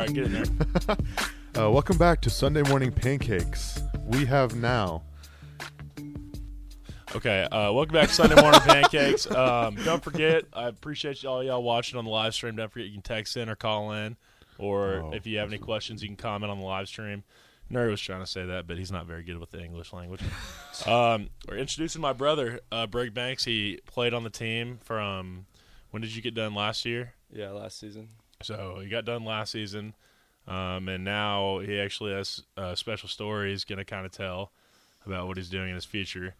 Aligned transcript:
right, 0.00 0.14
get 0.14 0.26
in 0.26 0.32
there. 0.32 0.96
Uh, 1.58 1.68
welcome 1.68 1.98
back 1.98 2.20
to 2.20 2.30
Sunday 2.30 2.62
Morning 2.62 2.92
Pancakes. 2.92 3.80
We 4.06 4.24
have 4.24 4.54
now. 4.54 5.02
Okay, 7.12 7.42
uh, 7.42 7.72
welcome 7.72 7.94
back 7.94 8.06
to 8.06 8.14
Sunday 8.14 8.40
Morning 8.40 8.60
Pancakes. 8.60 9.28
Um, 9.28 9.74
don't 9.84 10.02
forget, 10.02 10.44
I 10.52 10.68
appreciate 10.68 11.24
all 11.24 11.42
y'all 11.42 11.64
watching 11.64 11.98
on 11.98 12.04
the 12.04 12.10
live 12.10 12.34
stream. 12.34 12.54
Don't 12.54 12.70
forget 12.70 12.86
you 12.86 12.92
can 12.92 13.02
text 13.02 13.36
in 13.36 13.48
or 13.48 13.56
call 13.56 13.90
in, 13.90 14.16
or 14.58 15.02
Oh, 15.06 15.10
if 15.12 15.26
you 15.26 15.38
have 15.38 15.48
any 15.48 15.58
questions, 15.58 16.02
you 16.02 16.08
can 16.08 16.16
comment 16.16 16.52
on 16.52 16.60
the 16.60 16.64
live 16.64 16.86
stream. 16.86 17.24
Nuri 17.68 17.90
was 17.90 18.00
trying 18.00 18.20
to 18.20 18.30
say 18.30 18.46
that, 18.46 18.68
but 18.68 18.78
he's 18.78 18.92
not 18.92 19.06
very 19.06 19.24
good 19.24 19.38
with 19.38 19.50
the 19.50 19.60
English 19.60 19.92
language. 19.92 20.22
um, 20.86 21.30
we're 21.48 21.56
introducing 21.56 22.00
my 22.00 22.12
brother, 22.12 22.60
uh, 22.70 22.86
Brig 22.86 23.12
Banks. 23.12 23.44
He 23.44 23.80
played 23.86 24.14
on 24.14 24.22
the 24.22 24.30
team 24.30 24.78
from 24.84 25.46
when 25.90 26.00
did 26.00 26.14
you 26.14 26.22
get 26.22 26.34
done 26.34 26.54
last 26.54 26.84
year? 26.84 27.14
Yeah, 27.32 27.50
last 27.50 27.80
season. 27.80 28.10
So 28.42 28.80
he 28.82 28.88
got 28.88 29.04
done 29.04 29.24
last 29.24 29.52
season, 29.52 29.94
um, 30.48 30.88
and 30.88 31.04
now 31.04 31.58
he 31.58 31.78
actually 31.78 32.12
has 32.12 32.42
a 32.56 32.76
special 32.76 33.08
story 33.08 33.50
he's 33.50 33.64
going 33.64 33.78
to 33.78 33.84
kind 33.84 34.06
of 34.06 34.12
tell 34.12 34.50
about 35.06 35.26
what 35.28 35.36
he's 35.36 35.50
doing 35.50 35.68
in 35.68 35.74
his 35.74 35.84
future. 35.84 36.34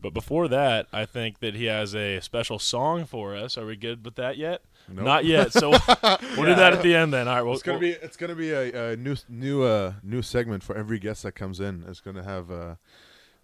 But 0.00 0.12
before 0.12 0.48
that, 0.48 0.86
I 0.92 1.06
think 1.06 1.38
that 1.40 1.54
he 1.54 1.64
has 1.66 1.94
a 1.94 2.20
special 2.20 2.58
song 2.58 3.06
for 3.06 3.34
us. 3.34 3.56
Are 3.56 3.64
we 3.64 3.76
good 3.76 4.04
with 4.04 4.16
that 4.16 4.36
yet? 4.36 4.62
Nope. 4.88 5.04
Not 5.04 5.24
yet. 5.24 5.52
So 5.52 5.70
we'll 5.70 5.78
do 6.44 6.54
that 6.54 6.74
at 6.74 6.82
the 6.82 6.94
end 6.94 7.12
then. 7.14 7.26
All 7.26 7.34
right. 7.36 7.42
Well, 7.42 7.54
It's 7.54 7.62
gonna 7.62 7.78
be 7.78 7.92
it's 7.92 8.18
gonna 8.18 8.34
be 8.34 8.50
a, 8.50 8.92
a 8.92 8.96
new 8.96 9.16
new 9.30 9.62
uh 9.62 9.94
new 10.02 10.20
segment 10.20 10.62
for 10.62 10.76
every 10.76 10.98
guest 10.98 11.22
that 11.22 11.32
comes 11.32 11.58
in. 11.60 11.84
It's 11.88 12.00
gonna 12.00 12.22
have 12.22 12.50
uh, 12.50 12.74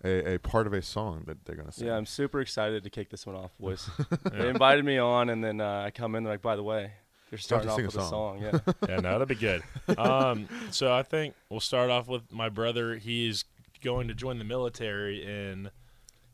a 0.05 0.35
a 0.35 0.39
part 0.39 0.67
of 0.67 0.75
a 0.75 0.83
song 0.83 1.23
that 1.27 1.43
they're 1.47 1.57
gonna 1.57 1.73
sing. 1.73 1.87
Yeah, 1.87 1.97
I'm 1.97 2.05
super 2.05 2.43
excited 2.43 2.85
to 2.85 2.91
kick 2.91 3.09
this 3.09 3.27
one 3.27 3.37
off, 3.37 3.53
boys. 3.59 3.89
Yeah. 3.99 4.17
They 4.33 4.49
invited 4.51 4.85
me 4.85 4.99
on, 4.99 5.31
and 5.31 5.43
then 5.43 5.63
uh, 5.63 5.85
I 5.87 5.91
come 5.91 6.15
in. 6.15 6.25
They're 6.25 6.35
like, 6.35 6.43
by 6.43 6.57
the 6.57 6.63
way, 6.63 6.93
you're 7.31 7.39
starting 7.39 7.69
off 7.71 7.77
sing 7.77 7.85
a 7.85 7.89
with 7.89 7.97
a 7.97 8.01
song." 8.01 8.41
song. 8.41 8.43
Yeah. 8.43 8.73
yeah, 8.89 8.97
no, 9.01 9.13
that'd 9.19 9.29
be 9.29 9.35
good. 9.35 9.63
Um, 9.99 10.49
so 10.71 10.93
I 10.93 11.03
think 11.03 11.35
we'll 11.49 11.61
start 11.61 11.91
off 11.91 12.09
with 12.09 12.33
my 12.33 12.49
brother. 12.49 12.97
He's 12.97 13.45
going 13.83 14.09
to 14.09 14.15
join 14.15 14.39
the 14.39 14.45
military 14.45 15.23
in 15.25 15.71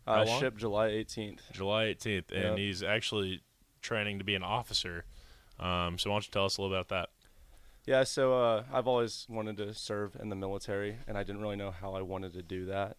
How 0.07 0.13
I 0.15 0.25
long? 0.25 0.41
shipped 0.41 0.59
July 0.59 0.89
18th. 0.89 1.41
July 1.53 1.85
18th, 1.87 2.31
and 2.33 2.43
Yep. 2.43 2.59
he's 2.59 2.83
actually 2.83 3.43
training 3.83 4.19
to 4.19 4.25
be 4.25 4.35
an 4.35 4.43
officer. 4.43 5.05
Um, 5.61 5.99
so 5.99 6.11
why 6.11 6.17
don't 6.17 6.27
you 6.27 6.33
tell 6.33 6.45
us 6.45 6.59
a 6.59 6.63
little 6.63 6.77
about 6.77 6.89
that? 6.89 7.11
Yeah, 7.87 8.03
so 8.03 8.35
uh, 8.43 8.65
I've 8.73 8.89
always 8.89 9.27
wanted 9.29 9.57
to 9.59 9.73
serve 9.73 10.17
in 10.21 10.29
the 10.29 10.35
military, 10.37 10.97
and 11.07 11.17
I 11.17 11.23
didn't 11.23 11.41
really 11.41 11.55
know 11.57 11.71
how 11.71 11.95
I 11.95 12.03
wanted 12.03 12.33
to 12.33 12.43
do 12.43 12.67
that. 12.67 12.97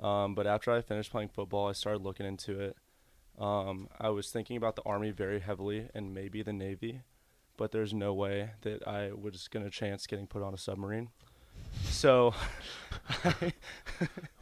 Um, 0.00 0.34
but 0.34 0.46
after 0.46 0.72
I 0.72 0.80
finished 0.80 1.10
playing 1.10 1.28
football, 1.28 1.68
I 1.68 1.72
started 1.72 2.02
looking 2.02 2.24
into 2.26 2.58
it. 2.58 2.76
Um, 3.38 3.88
I 4.00 4.08
was 4.08 4.30
thinking 4.30 4.56
about 4.56 4.74
the 4.76 4.82
Army 4.86 5.10
very 5.10 5.40
heavily 5.40 5.88
and 5.94 6.14
maybe 6.14 6.42
the 6.42 6.52
Navy, 6.52 7.02
but 7.62 7.70
there's 7.70 7.94
no 7.94 8.12
way 8.12 8.50
that 8.62 8.88
I 8.88 9.12
was 9.12 9.46
going 9.46 9.64
to 9.64 9.70
chance 9.70 10.08
getting 10.08 10.26
put 10.26 10.42
on 10.42 10.52
a 10.52 10.58
submarine. 10.58 11.10
So. 11.84 12.34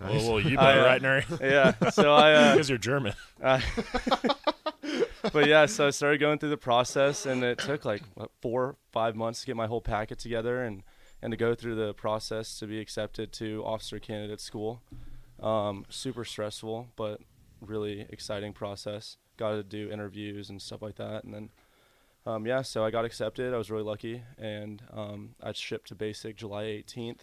Well, 0.01 0.27
well, 0.27 0.41
you 0.41 0.59
I, 0.59 0.73
better, 0.73 0.81
uh, 0.81 0.87
right, 0.87 1.03
Nuri? 1.03 1.41
yeah, 1.43 1.91
so 1.91 2.15
I. 2.15 2.33
Uh, 2.33 2.53
Because 2.55 2.71
you're 2.71 2.79
German. 2.79 3.13
Uh, 3.45 3.61
but 5.35 5.47
yeah, 5.47 5.67
so 5.67 5.87
I 5.87 5.91
started 5.91 6.19
going 6.19 6.39
through 6.39 6.49
the 6.49 6.57
process, 6.57 7.27
and 7.27 7.45
it 7.45 7.59
took 7.59 7.85
like 7.85 8.01
what, 8.15 8.31
four, 8.41 8.77
five 8.91 9.15
months 9.15 9.41
to 9.41 9.47
get 9.47 9.55
my 9.57 9.67
whole 9.67 9.83
packet 9.83 10.19
together 10.19 10.63
and 10.63 10.83
and 11.21 11.31
to 11.31 11.37
go 11.37 11.55
through 11.55 11.75
the 11.75 11.93
process 11.93 12.59
to 12.61 12.67
be 12.67 12.81
accepted 12.81 13.33
to 13.33 13.63
officer 13.67 13.99
candidate 13.99 14.41
school. 14.41 14.81
Um, 15.43 15.85
super 15.91 16.25
stressful, 16.25 16.89
but 16.97 17.21
really 17.61 18.07
exciting 18.09 18.55
process. 18.55 19.19
Got 19.37 19.51
to 19.51 19.63
do 19.63 19.91
interviews 19.91 20.49
and 20.49 20.63
stuff 20.63 20.81
like 20.81 20.97
that, 20.97 21.25
and 21.25 21.35
then 21.35 21.51
um, 22.27 22.47
yeah, 22.47 22.63
so 22.63 22.85
I 22.85 22.91
got 22.91 23.05
accepted. 23.05 23.55
I 23.55 23.57
was 23.59 23.71
really 23.71 23.83
lucky, 23.85 24.23
and 24.39 24.83
um, 24.93 25.35
I 25.43 25.53
shipped 25.53 25.89
to 25.89 25.95
basic 25.95 26.37
July 26.37 26.65
18th, 26.65 27.21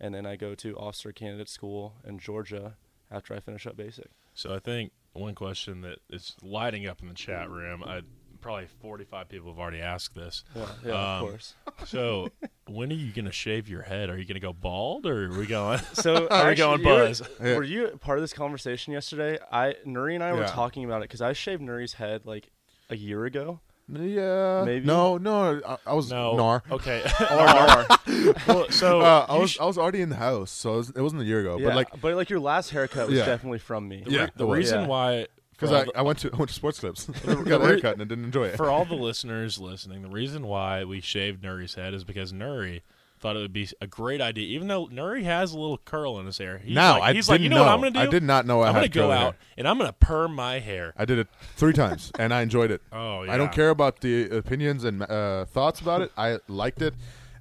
and 0.00 0.14
then 0.14 0.26
I 0.26 0.36
go 0.36 0.54
to 0.56 0.76
officer 0.76 1.12
candidate 1.12 1.48
school 1.48 1.94
in 2.06 2.18
Georgia 2.18 2.76
after 3.10 3.34
I 3.34 3.40
finish 3.40 3.66
up 3.66 3.76
basic. 3.76 4.10
So 4.34 4.54
I 4.54 4.58
think 4.58 4.92
one 5.12 5.34
question 5.34 5.82
that 5.82 5.98
is 6.10 6.34
lighting 6.42 6.86
up 6.86 7.02
in 7.02 7.08
the 7.08 7.14
chat 7.14 7.50
room, 7.50 7.84
I 7.84 8.00
probably 8.40 8.66
45 8.80 9.28
people 9.28 9.50
have 9.50 9.58
already 9.60 9.80
asked 9.80 10.16
this. 10.16 10.42
Yeah, 10.56 10.66
yeah, 10.84 10.92
Um, 10.92 10.98
of 11.24 11.30
course. 11.30 11.54
So 11.86 12.28
when 12.66 12.90
are 12.90 12.96
you 12.96 13.12
going 13.12 13.24
to 13.26 13.32
shave 13.32 13.68
your 13.68 13.82
head? 13.82 14.08
Are 14.10 14.16
you 14.18 14.24
going 14.24 14.34
to 14.34 14.40
go 14.40 14.52
bald, 14.52 15.06
or 15.06 15.26
are 15.32 15.38
we 15.38 15.46
going? 15.46 15.78
So 15.94 16.26
Are 16.30 16.48
we 16.48 16.54
going 16.56 16.80
you 16.80 16.88
were- 16.88 17.06
buzz? 17.06 17.22
Yeah. 17.40 17.56
Were 17.56 17.62
you 17.62 17.88
part 18.00 18.18
of 18.18 18.22
this 18.22 18.32
conversation 18.32 18.92
yesterday? 18.92 19.38
I 19.52 19.76
Nuri 19.86 20.14
and 20.14 20.24
I 20.24 20.32
were 20.32 20.46
talking 20.46 20.84
about 20.84 20.98
it 21.02 21.08
because 21.08 21.22
I 21.22 21.32
shaved 21.32 21.62
Nuri's 21.62 21.92
head 21.94 22.24
like 22.26 22.50
a 22.90 22.96
year 22.96 23.24
ago. 23.24 23.60
Yeah. 23.92 24.62
Maybe. 24.64 24.86
No, 24.86 25.18
no. 25.18 25.60
I, 25.66 25.76
I 25.86 25.92
was 25.94 26.10
No. 26.10 26.36
Nar. 26.36 26.62
Okay. 26.70 27.02
Or 27.20 27.36
Nar. 27.36 27.86
well, 28.48 28.70
so 28.70 29.00
Uh, 29.00 29.26
I 29.28 29.36
was 29.38 29.50
sh- 29.52 29.58
I 29.60 29.64
was 29.64 29.76
already 29.78 30.00
in 30.00 30.08
the 30.08 30.16
house, 30.16 30.50
so 30.50 30.74
it, 30.74 30.76
was, 30.76 30.90
it 30.90 31.00
wasn't 31.00 31.22
a 31.22 31.24
year 31.24 31.40
ago. 31.40 31.58
yeah, 31.58 31.66
But 31.66 31.76
like, 31.76 32.00
but 32.00 32.14
like 32.14 32.30
your 32.30 32.40
last 32.40 32.70
haircut 32.70 33.08
was 33.08 33.18
Yeah. 33.18 33.26
definitely 33.26 33.58
from 33.58 33.86
me. 33.88 34.04
Yeah. 34.06 34.28
the 34.36 34.46
it 34.46 34.52
reason 34.54 34.80
Yeah. 34.82 34.86
why 34.86 35.26
because 35.52 35.70
I, 35.72 35.84
the- 35.84 35.98
I 35.98 36.02
went 36.02 36.18
to 36.20 36.30
I 36.32 36.36
went 36.36 36.48
to 36.48 36.54
sports 36.54 36.80
clips, 36.80 37.06
got 37.06 37.60
a 37.60 37.66
haircut 37.66 37.92
and 37.92 38.02
I 38.02 38.04
didn't 38.06 38.24
enjoy 38.24 38.46
it. 38.46 38.56
for 38.56 38.68
all 38.70 38.84
the 38.84 38.94
listeners 38.96 39.58
listening, 39.58 40.02
the 40.02 40.08
reason 40.08 40.46
why 40.46 40.82
we 40.84 41.00
shaved 41.00 41.42
Nuri's 41.44 41.74
head 41.74 41.94
is 41.94 42.02
because 42.02 42.32
Nuri 42.32 42.80
thought 43.22 43.36
it 43.36 43.38
would 43.38 43.52
be 43.52 43.68
a 43.80 43.86
great 43.86 44.20
idea. 44.20 44.46
Even 44.48 44.68
though 44.68 44.88
Nuri 44.88 45.22
has 45.22 45.52
a 45.54 45.58
little 45.58 45.78
curl 45.78 46.18
in 46.18 46.26
his 46.26 46.36
hair, 46.36 46.58
he's 46.58 46.74
now 46.74 46.94
like, 46.98 47.02
I 47.02 47.12
he's 47.14 47.26
didn't 47.28 47.34
like, 47.34 47.40
you 47.42 47.48
know, 47.48 47.56
know. 47.56 47.62
what 47.62 47.70
I'm 47.72 47.80
going 47.80 47.92
to 47.94 48.00
do? 48.00 48.06
I 48.06 48.10
did 48.10 48.22
not 48.22 48.44
know 48.44 48.60
I 48.60 48.68
I'm 48.68 48.74
had 48.74 48.80
going 48.80 48.90
to 48.90 48.98
go 48.98 49.10
out 49.12 49.22
hair. 49.22 49.34
and 49.56 49.68
I'm 49.68 49.78
going 49.78 49.88
to 49.88 49.94
perm 49.94 50.34
my 50.34 50.58
hair. 50.58 50.92
I 50.96 51.04
did 51.06 51.18
it 51.18 51.28
three 51.56 51.72
times 51.72 52.10
and 52.18 52.34
I 52.34 52.42
enjoyed 52.42 52.70
it. 52.70 52.82
Oh, 52.92 53.22
yeah. 53.22 53.32
I 53.32 53.36
don't 53.38 53.52
care 53.52 53.70
about 53.70 54.00
the 54.00 54.28
opinions 54.36 54.84
and 54.84 55.02
uh, 55.02 55.44
thoughts 55.46 55.80
about 55.80 56.02
it. 56.02 56.12
I 56.16 56.38
liked 56.48 56.82
it, 56.82 56.94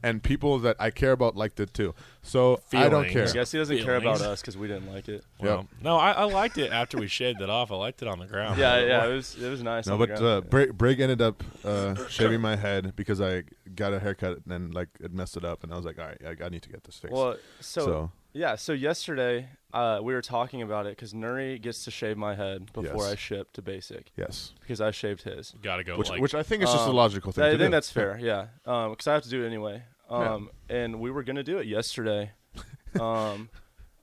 and 0.04 0.22
people 0.24 0.60
that 0.60 0.76
I 0.80 0.90
care 0.92 1.12
about 1.12 1.36
liked 1.36 1.60
it 1.60 1.74
too. 1.74 1.94
So 2.22 2.62
I 2.74 2.90
don't 2.90 3.08
care. 3.08 3.28
I 3.28 3.32
guess 3.32 3.52
he 3.52 3.58
doesn't 3.58 3.80
care 3.80 3.98
about 3.98 4.22
us 4.22 4.42
because 4.42 4.58
we 4.58 4.68
didn't 4.68 4.92
like 4.92 5.08
it. 5.08 5.24
Well, 5.40 5.68
no, 5.82 5.98
I, 5.98 6.12
I 6.12 6.24
liked 6.24 6.58
it 6.58 6.72
after 6.72 6.98
we 6.98 7.08
shaved 7.08 7.42
it 7.42 7.50
off. 7.50 7.72
I 7.72 7.76
liked 7.76 8.02
it 8.02 8.08
on 8.08 8.20
the 8.20 8.28
ground. 8.28 8.60
Yeah, 8.60 8.80
yeah, 8.80 9.06
it 9.08 9.14
was 9.14 9.36
it 9.42 9.50
was 9.50 9.64
nice. 9.64 9.88
No, 9.88 9.94
on 9.94 10.00
but 10.00 10.10
ground. 10.10 10.26
uh, 10.26 10.42
Brig, 10.42 10.78
Brig 10.78 11.00
ended 11.00 11.22
up 11.22 11.44
uh, 11.64 11.96
shaving 12.08 12.42
my 12.42 12.56
head 12.56 12.94
because 12.96 13.22
I 13.22 13.44
got 13.76 13.94
a 13.94 14.00
haircut 14.00 14.34
and 14.34 14.44
then 14.46 14.72
like 14.72 14.90
it 15.00 15.14
messed 15.14 15.38
it 15.38 15.46
up, 15.46 15.64
and 15.64 15.74
I 15.74 15.76
was 15.78 15.86
like, 15.86 16.00
all 16.00 16.06
right, 16.06 16.22
I, 16.42 16.46
I 16.46 16.50
need 16.50 16.64
to 16.64 16.70
get 16.70 16.84
this 16.84 16.98
fixed. 16.98 17.14
well, 17.16 17.38
so, 17.60 17.86
so 17.86 18.12
yeah, 18.34 18.56
so 18.56 18.72
yesterday 18.74 19.50
uh, 19.74 20.00
we 20.02 20.14
were 20.14 20.22
talking 20.22 20.62
about 20.62 20.86
it 20.86 20.96
because 20.96 21.14
Nuri 21.14 21.62
gets 21.62 21.84
to 21.86 21.92
shave 21.92 22.18
my 22.18 22.36
head 22.36 22.72
before 22.74 23.04
Yes. 23.04 23.12
I 23.12 23.16
ship 23.16 23.54
to 23.54 23.62
basic 23.62 24.12
yes, 24.16 24.54
because 24.62 24.80
I 24.82 24.92
shaved 24.92 25.24
his. 25.24 25.54
Got 25.62 25.78
to 25.78 25.84
go. 25.84 25.98
which 25.98 26.10
like, 26.10 26.22
which 26.22 26.36
I 26.36 26.44
think 26.44 26.64
is 26.64 26.72
just 26.72 26.86
a 26.86 26.90
um, 26.90 26.96
logical 26.96 27.32
thing. 27.32 27.44
I 27.44 27.48
to 27.48 27.58
think 27.58 27.68
do. 27.70 27.72
that's 27.72 27.92
fair, 28.00 28.18
yeah. 28.22 28.48
Because 28.64 29.08
I 29.08 29.14
have 29.14 29.24
to 29.24 29.30
do 29.30 29.44
it 29.44 29.48
anyway. 29.48 29.84
Um, 30.12 30.50
And 30.70 31.00
we 31.00 31.10
were 31.12 31.24
gonna 31.24 31.44
do 31.44 31.58
it 31.60 31.68
yesterday, 31.68 32.32
um, 33.00 33.50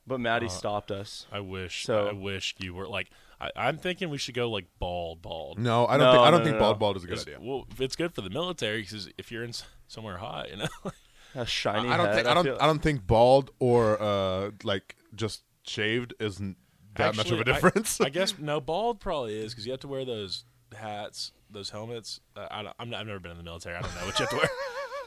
but 0.07 0.19
Maddie 0.19 0.47
Uh, 0.47 0.49
stopped 0.49 0.91
us. 0.91 1.25
I 1.31 1.39
wish. 1.39 1.83
So- 1.85 2.07
I 2.07 2.13
wish 2.13 2.55
you 2.59 2.73
were 2.73 2.87
like. 2.87 3.09
I, 3.41 3.51
I'm 3.55 3.77
thinking 3.77 4.09
we 4.09 4.17
should 4.17 4.35
go 4.35 4.49
like 4.49 4.65
bald, 4.79 5.21
bald. 5.21 5.59
No, 5.59 5.87
I 5.87 5.97
don't. 5.97 6.07
No, 6.07 6.11
think, 6.11 6.23
I 6.23 6.31
don't 6.31 6.39
no, 6.39 6.43
think 6.45 6.55
no, 6.55 6.59
bald 6.59 6.75
no. 6.75 6.79
bald 6.79 6.97
is 6.97 7.03
a 7.05 7.07
good 7.07 7.19
It's- 7.19 7.35
idea. 7.35 7.47
Well, 7.49 7.65
it's 7.79 7.95
good 7.95 8.13
for 8.13 8.19
the 8.21 8.29
military 8.29 8.81
because 8.81 9.09
if 9.17 9.31
you're 9.31 9.43
in 9.43 9.49
s- 9.51 9.63
somewhere 9.87 10.17
hot, 10.17 10.49
you 10.49 10.57
know. 10.57 10.67
A 11.35 11.45
shiny 11.45 11.87
I 11.89 11.95
don't 11.95 12.07
head. 12.07 12.15
think. 12.15 12.27
I 12.27 12.33
don't. 12.33 12.43
feel- 12.43 12.57
I 12.59 12.65
don't 12.65 12.81
think 12.81 13.05
bald 13.07 13.51
or 13.59 14.01
uh 14.01 14.51
like 14.63 14.95
just 15.15 15.43
shaved 15.63 16.15
isn't 16.19 16.57
that 16.95 17.15
much 17.15 17.29
of 17.31 17.37
a 17.37 17.39
Actually, 17.41 17.51
I- 17.51 17.55
difference. 17.55 18.01
I, 18.01 18.09
guess 18.09 18.37
no, 18.39 18.59
bald 18.59 18.99
probably 18.99 19.39
is 19.39 19.53
because 19.53 19.65
you 19.65 19.71
have 19.71 19.79
to 19.81 19.87
wear 19.87 20.03
those 20.05 20.43
hats, 20.75 21.31
those 21.49 21.69
helmets. 21.69 22.19
Uh, 22.35 22.47
I 22.51 22.63
don't, 22.63 22.75
I'm 22.79 22.89
not, 22.89 23.01
I've 23.01 23.07
never 23.07 23.19
been 23.19 23.31
in 23.31 23.37
the 23.37 23.43
military. 23.43 23.75
I 23.77 23.81
don't 23.81 23.93
know 23.95 24.05
what 24.07 24.19
you 24.19 24.25
have 24.25 24.31
to 24.31 24.35
wear. 24.37 24.49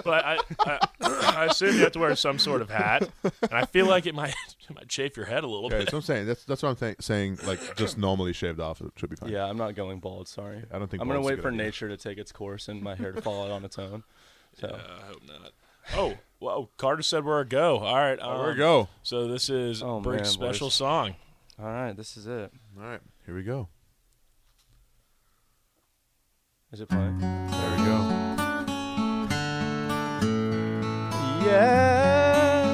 But 0.04 0.24
I, 0.24 0.38
I, 0.60 0.78
I 1.00 1.44
assume 1.46 1.74
you 1.76 1.82
have 1.82 1.92
to 1.92 1.98
wear 1.98 2.14
some 2.16 2.38
sort 2.38 2.62
of 2.62 2.70
hat, 2.70 3.08
and 3.22 3.32
I 3.52 3.64
feel 3.66 3.86
like 3.86 4.06
it 4.06 4.14
might 4.14 4.34
it 4.68 4.74
might 4.74 4.88
chafe 4.88 5.16
your 5.16 5.26
head 5.26 5.44
a 5.44 5.46
little 5.46 5.66
okay, 5.66 5.80
bit. 5.80 5.90
so 5.90 5.98
I'm 5.98 6.02
saying 6.02 6.26
that's 6.26 6.44
that's 6.44 6.62
what 6.62 6.70
I'm 6.70 6.76
th- 6.76 6.96
saying. 7.00 7.38
Like 7.44 7.76
just 7.76 7.96
normally 7.98 8.32
shaved 8.32 8.60
off, 8.60 8.80
it 8.80 8.92
should 8.96 9.10
be 9.10 9.16
fine. 9.16 9.30
Yeah, 9.30 9.44
I'm 9.46 9.56
not 9.56 9.74
going 9.74 10.00
bald. 10.00 10.28
Sorry. 10.28 10.62
I 10.72 10.78
don't 10.78 10.90
think 10.90 11.00
I'm 11.02 11.08
gonna 11.08 11.20
wait 11.20 11.40
for 11.40 11.48
idea. 11.48 11.64
nature 11.64 11.88
to 11.88 11.96
take 11.96 12.18
its 12.18 12.32
course 12.32 12.68
and 12.68 12.82
my 12.82 12.94
hair 12.94 13.12
to 13.12 13.20
fall 13.22 13.44
out 13.44 13.50
on 13.50 13.64
its 13.64 13.78
own. 13.78 14.02
So 14.60 14.68
Yeah, 14.68 14.76
I 15.02 15.06
hope 15.06 15.22
not. 15.26 15.52
Oh, 15.96 16.14
well, 16.38 16.70
Carter 16.76 17.02
said 17.02 17.24
we're 17.24 17.40
a 17.40 17.44
go. 17.44 17.78
All 17.78 17.96
right, 17.96 18.18
There 18.18 18.28
we 18.44 18.50
um, 18.52 18.56
go. 18.56 18.88
So 19.02 19.26
this 19.26 19.50
is 19.50 19.82
Oh, 19.82 20.00
Brig's 20.00 20.22
man, 20.22 20.50
special 20.50 20.66
boys. 20.68 20.74
song. 20.74 21.14
all 21.58 21.66
right, 21.66 21.96
this 21.96 22.16
is 22.16 22.26
it. 22.26 22.52
All 22.78 22.84
right, 22.84 23.00
here 23.26 23.34
we 23.34 23.42
go. 23.42 23.68
Is 26.72 26.80
it 26.80 26.88
playing? 26.88 27.18
Yeah. 31.44 32.70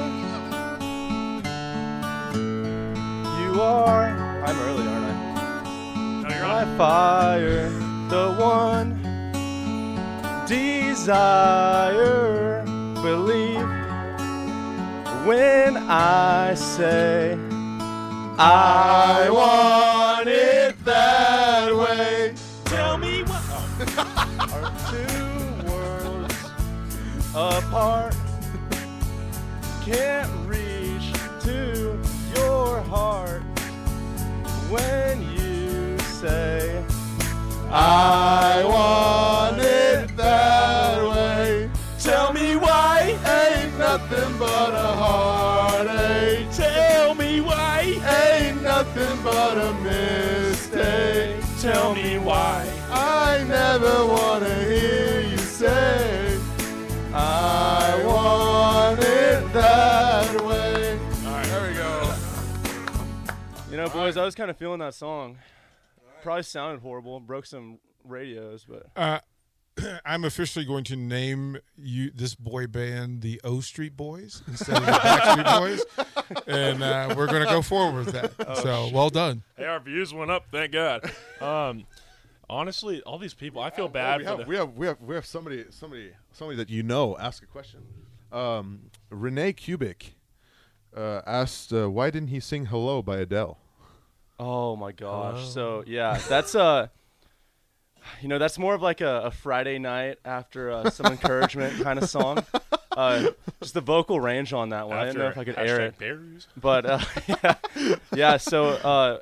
You 3.41 3.61
are. 3.61 4.09
I'm 4.45 4.59
early, 4.59 4.87
aren't 4.87 5.05
I? 5.05 5.07
No, 6.23 6.29
you're 6.29 6.47
My 6.47 6.63
on. 6.63 6.77
fire, 6.77 7.69
the 8.09 8.33
one 8.37 8.89
desire. 10.47 12.63
Believe 13.01 13.67
when 15.25 15.77
I 15.77 16.53
say 16.55 17.37
I 18.37 19.29
want 19.31 20.27
it 20.27 20.75
that 20.85 21.73
way. 21.75 22.33
Tell 22.65 22.97
me 22.97 23.23
what. 23.23 23.39
Our 24.53 24.71
two 24.91 25.69
worlds 25.69 26.35
apart. 27.33 28.15
Can't 29.89 30.29
reach 30.47 30.58
You 64.09 64.15
know, 64.15 64.21
boys, 64.21 64.21
I 64.23 64.25
was 64.25 64.35
kind 64.35 64.49
of 64.49 64.57
feeling 64.57 64.79
that 64.79 64.95
song. 64.95 65.37
Probably 66.23 66.41
sounded 66.41 66.81
horrible, 66.81 67.19
broke 67.19 67.45
some 67.45 67.77
radios, 68.03 68.65
but 68.67 68.87
Uh, 68.95 69.19
I'm 70.05 70.25
officially 70.25 70.65
going 70.65 70.83
to 70.85 70.95
name 70.95 71.57
you 71.77 72.09
this 72.09 72.33
boy 72.33 72.65
band 72.65 73.21
the 73.21 73.39
O 73.43 73.59
Street 73.61 73.95
Boys 73.95 74.41
instead 74.47 74.77
of 74.77 74.85
the 74.87 74.91
Backstreet 74.93 75.59
Boys, 75.59 75.85
and 76.47 76.81
uh, 76.81 77.13
we're 77.15 77.27
going 77.27 77.43
to 77.43 77.49
go 77.53 77.61
forward 77.61 78.05
with 78.05 78.13
that. 78.15 78.31
Oh, 78.47 78.55
so 78.55 78.89
well 78.91 79.11
done. 79.11 79.43
Hey, 79.55 79.65
our 79.65 79.79
views 79.79 80.11
went 80.11 80.31
up. 80.31 80.45
Thank 80.51 80.71
God. 80.71 81.11
Um, 81.39 81.85
honestly, 82.49 83.03
all 83.03 83.19
these 83.19 83.35
people, 83.35 83.61
I 83.61 83.69
feel 83.69 83.87
bad 83.87 84.17
we 84.17 84.23
for 84.23 84.29
have, 84.31 84.39
the. 84.39 84.45
we 84.45 84.55
have 84.55 84.73
we 84.75 84.87
have 84.87 85.01
we 85.01 85.13
have 85.15 85.25
somebody 85.27 85.65
somebody 85.69 86.11
somebody 86.31 86.57
that 86.57 86.69
you 86.71 86.81
know 86.81 87.15
ask 87.19 87.43
a 87.43 87.45
question. 87.45 87.81
Um, 88.31 88.89
Renee 89.11 89.53
Kubik 89.53 90.13
uh, 90.97 91.21
asked, 91.27 91.71
uh, 91.71 91.89
"Why 91.91 92.09
didn't 92.09 92.29
he 92.29 92.39
sing 92.39 92.65
Hello 92.65 93.03
by 93.03 93.17
Adele?" 93.19 93.59
Oh 94.39 94.75
my 94.75 94.91
gosh. 94.91 95.47
So 95.49 95.83
yeah, 95.85 96.17
that's 96.27 96.55
uh 96.55 96.87
you 98.21 98.27
know, 98.27 98.39
that's 98.39 98.57
more 98.57 98.73
of 98.73 98.81
like 98.81 99.01
a, 99.01 99.23
a 99.25 99.31
Friday 99.31 99.77
night 99.77 100.17
after 100.25 100.71
uh, 100.71 100.89
some 100.89 101.05
encouragement 101.11 101.83
kind 101.83 101.99
of 101.99 102.09
song. 102.09 102.43
Uh, 102.91 103.29
just 103.61 103.73
the 103.73 103.81
vocal 103.81 104.19
range 104.19 104.51
on 104.53 104.69
that 104.69 104.87
one. 104.87 104.97
I 104.97 105.05
didn't 105.05 105.19
know 105.19 105.27
if 105.27 105.37
I 105.37 105.43
could 105.43 105.57
air 105.57 105.81
it. 105.81 105.97
Bears. 105.99 106.47
but 106.57 106.85
uh, 106.85 106.99
yeah, 107.27 107.55
yeah. 108.13 108.37
So 108.37 108.67
uh, 108.69 109.19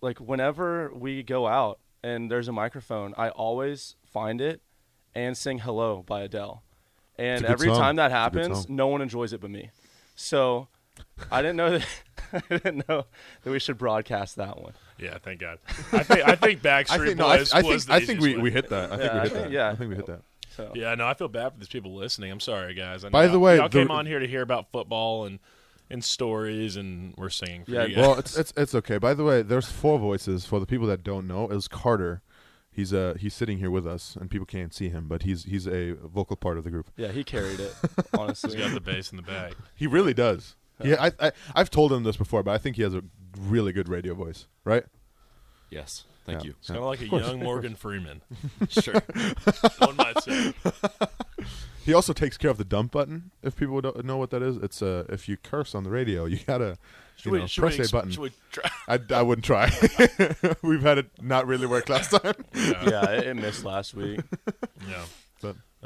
like 0.00 0.18
whenever 0.18 0.92
we 0.94 1.22
go 1.22 1.46
out 1.46 1.80
and 2.02 2.30
there's 2.30 2.48
a 2.48 2.52
microphone, 2.52 3.14
I 3.16 3.30
always 3.30 3.96
find 4.12 4.40
it 4.40 4.60
and 5.14 5.36
sing 5.36 5.58
"Hello" 5.58 6.04
by 6.06 6.22
Adele. 6.22 6.62
And 7.16 7.40
It's 7.40 7.40
a 7.40 7.46
good 7.46 7.52
every 7.52 7.68
song. 7.68 7.78
time 7.80 7.96
that 7.96 8.06
It's 8.12 8.12
a 8.12 8.30
good 8.30 8.42
happens, 8.46 8.68
no 8.68 8.86
one 8.86 9.02
enjoys 9.02 9.32
it 9.32 9.40
but 9.40 9.50
me. 9.50 9.70
So 10.14 10.68
I 11.32 11.42
didn't 11.42 11.56
know 11.56 11.78
that. 11.78 11.86
I 12.32 12.40
didn't 12.48 12.88
know 12.88 13.06
that 13.42 13.50
we 13.50 13.58
should 13.58 13.78
broadcast 13.78 14.36
that 14.36 14.60
one. 14.60 14.72
Yeah, 14.98 15.18
thank 15.18 15.40
God. 15.40 15.58
I 15.92 16.02
think 16.02 16.28
I 16.28 16.34
think 16.34 16.62
Backstreet 16.62 16.90
I 16.90 17.06
think 17.06 17.16
no, 17.18 17.26
I, 17.26 17.38
Boys 17.38 17.52
I 17.52 17.62
was 17.62 17.84
think 17.84 17.86
the 17.86 17.92
I 17.94 18.00
think 18.06 18.20
we, 18.20 18.34
one. 18.34 18.42
we 18.42 18.50
hit 18.50 18.68
that. 18.70 18.92
I 18.92 18.96
think 18.96 19.02
Yeah, 19.06 19.12
we 19.14 19.18
I 19.18 19.22
hit 19.22 19.32
think- 19.32 19.44
that. 19.44 19.50
yeah. 19.52 19.68
I 19.70 19.74
think 19.76 19.90
we 19.90 19.96
hit 19.96 20.06
that. 20.06 20.22
So 20.56 20.72
Yeah, 20.74 20.94
no, 20.94 21.06
I 21.06 21.14
feel 21.14 21.28
bad 21.28 21.52
for 21.52 21.58
these 21.58 21.68
people 21.68 21.94
listening. 21.94 22.30
I'm 22.32 22.40
sorry, 22.40 22.74
guys. 22.74 23.04
I 23.04 23.08
know 23.08 23.12
By 23.12 23.26
the 23.26 23.32
y'all- 23.34 23.40
way, 23.40 23.56
y'all 23.56 23.68
the- 23.68 23.78
came 23.78 23.90
on 23.90 24.06
here 24.06 24.18
to 24.18 24.26
hear 24.26 24.42
about 24.42 24.70
football 24.72 25.24
and 25.24 25.38
and 25.90 26.04
stories, 26.04 26.76
and 26.76 27.14
we're 27.16 27.30
singing. 27.30 27.64
For 27.64 27.70
Yeah, 27.70 27.84
you 27.86 27.94
guys. 27.96 28.06
Well, 28.06 28.18
it's, 28.18 28.36
it's 28.36 28.52
it's 28.56 28.74
okay. 28.74 28.98
By 28.98 29.14
the 29.14 29.24
way, 29.24 29.40
there's 29.42 29.70
four 29.70 29.98
voices 29.98 30.44
for 30.44 30.60
the 30.60 30.66
people 30.66 30.86
that 30.88 31.02
don't 31.02 31.26
know. 31.26 31.48
Is 31.48 31.66
Carter. 31.68 32.20
He's 32.70 32.92
uh 32.92 33.14
he's 33.18 33.34
sitting 33.34 33.58
here 33.58 33.70
with 33.72 33.86
us, 33.86 34.14
and 34.20 34.30
people 34.30 34.46
can't 34.46 34.72
see 34.74 34.88
him, 34.90 35.08
but 35.08 35.22
he's 35.22 35.44
he's 35.44 35.66
a 35.66 35.92
vocal 35.94 36.36
part 36.36 36.58
of 36.58 36.64
the 36.64 36.70
group. 36.70 36.90
yeah, 36.96 37.08
he 37.08 37.24
carried 37.24 37.58
it. 37.58 37.74
he's 37.96 38.04
Honestly, 38.16 38.56
got 38.58 38.72
the 38.74 38.80
bass 38.80 39.10
in 39.10 39.16
the 39.16 39.22
bag. 39.22 39.54
He 39.74 39.86
really 39.88 40.14
does. 40.14 40.54
Yeah, 40.82 40.96
I, 41.02 41.12
I 41.28 41.32
I've 41.54 41.70
told 41.70 41.92
him 41.92 42.02
this 42.04 42.16
before, 42.16 42.42
but 42.42 42.52
I 42.54 42.58
think 42.58 42.76
he 42.76 42.82
has 42.82 42.94
a 42.94 43.02
really 43.38 43.72
good 43.72 43.88
radio 43.88 44.14
voice, 44.14 44.46
right? 44.64 44.84
Yes. 45.70 46.04
Thank 46.24 46.42
Yeah. 46.42 46.48
you. 46.48 46.54
It's 46.58 46.68
kind 46.68 46.78
of 46.78 46.84
like 46.84 47.00
a 47.00 47.06
young 47.06 47.40
Morgan 47.42 47.74
Freeman. 47.76 48.20
Sure. 48.68 48.94
One 49.78 49.96
might 49.96 50.22
say. 50.22 50.52
He 51.84 51.94
also 51.94 52.12
takes 52.12 52.36
care 52.36 52.50
of 52.50 52.58
the 52.58 52.64
dump 52.64 52.92
button. 52.92 53.30
If 53.42 53.56
people 53.56 53.80
don't 53.80 54.04
know 54.04 54.18
what 54.18 54.30
that 54.30 54.42
is, 54.42 54.56
it's 54.58 54.82
uh 54.82 55.04
if 55.08 55.28
you 55.28 55.36
curse 55.38 55.74
on 55.74 55.84
the 55.84 55.90
radio, 55.90 56.26
you 56.26 56.38
gotta 56.46 56.76
you 57.24 57.32
we, 57.32 57.38
know, 57.38 57.46
press 57.56 57.78
we, 57.78 57.84
a 57.84 57.88
button. 57.88 58.10
Should 58.10 58.20
we 58.20 58.32
try? 58.52 58.70
I, 58.86 58.98
I 59.10 59.22
wouldn't 59.22 59.44
try. 59.44 59.70
We've 60.62 60.82
had 60.82 60.98
it 60.98 61.10
not 61.20 61.46
really 61.46 61.66
work 61.66 61.88
last 61.88 62.10
time. 62.10 62.34
Yeah. 62.54 62.84
yeah, 62.88 63.10
it, 63.12 63.26
it 63.28 63.34
missed 63.36 63.64
last 63.64 63.94
week. 63.94 64.20
yeah. 64.88 65.02